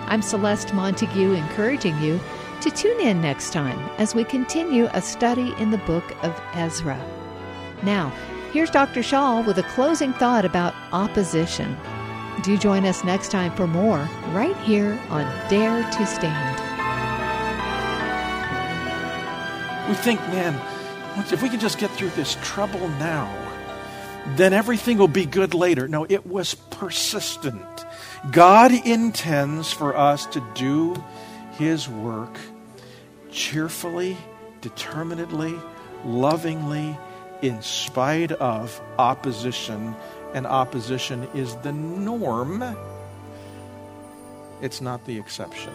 I'm 0.09 0.23
Celeste 0.23 0.73
Montague, 0.73 1.33
encouraging 1.35 2.01
you 2.01 2.19
to 2.63 2.71
tune 2.71 2.99
in 2.99 3.21
next 3.21 3.53
time 3.53 3.79
as 3.99 4.15
we 4.15 4.25
continue 4.25 4.89
a 4.95 5.03
study 5.03 5.55
in 5.59 5.71
the 5.71 5.77
book 5.79 6.17
of 6.25 6.35
Ezra. 6.55 6.99
Now, 7.83 8.09
here's 8.51 8.71
Dr. 8.71 9.03
Shaw 9.03 9.43
with 9.43 9.59
a 9.59 9.63
closing 9.65 10.15
thought 10.15 10.47
about 10.47 10.75
opposition. 10.93 11.77
Do 12.43 12.57
join 12.57 12.87
us 12.87 13.05
next 13.05 13.31
time 13.31 13.55
for 13.55 13.67
more 13.67 14.09
right 14.29 14.57
here 14.59 14.99
on 15.11 15.25
Dare 15.51 15.83
to 15.83 16.07
Stand. 16.07 16.59
We 19.91 19.95
think, 19.95 20.21
man, 20.29 20.55
if 21.31 21.43
we 21.43 21.51
can 21.51 21.61
just 21.61 21.79
get 21.79 21.91
through 21.91 22.11
this 22.11 22.39
trouble 22.43 22.89
now, 22.97 23.48
then 24.37 24.53
everything 24.53 24.99
will 24.99 25.09
be 25.09 25.27
good 25.27 25.55
later. 25.55 25.89
No, 25.89 26.07
it 26.09 26.27
was 26.27 26.55
persistent. 26.55 27.87
God 28.31 28.73
intends 28.73 29.73
for 29.73 29.97
us 29.97 30.27
to 30.27 30.45
do 30.55 31.03
His 31.53 31.89
work 31.89 32.37
cheerfully, 33.31 34.17
determinedly, 34.61 35.55
lovingly, 36.05 36.97
in 37.43 37.63
spite 37.63 38.33
of 38.33 38.81
opposition, 38.99 39.95
and 40.35 40.47
opposition 40.47 41.29
is 41.35 41.55
the 41.57 41.73
norm, 41.73 42.65
it's 44.61 44.81
not 44.81 45.05
the 45.07 45.19
exception. 45.19 45.73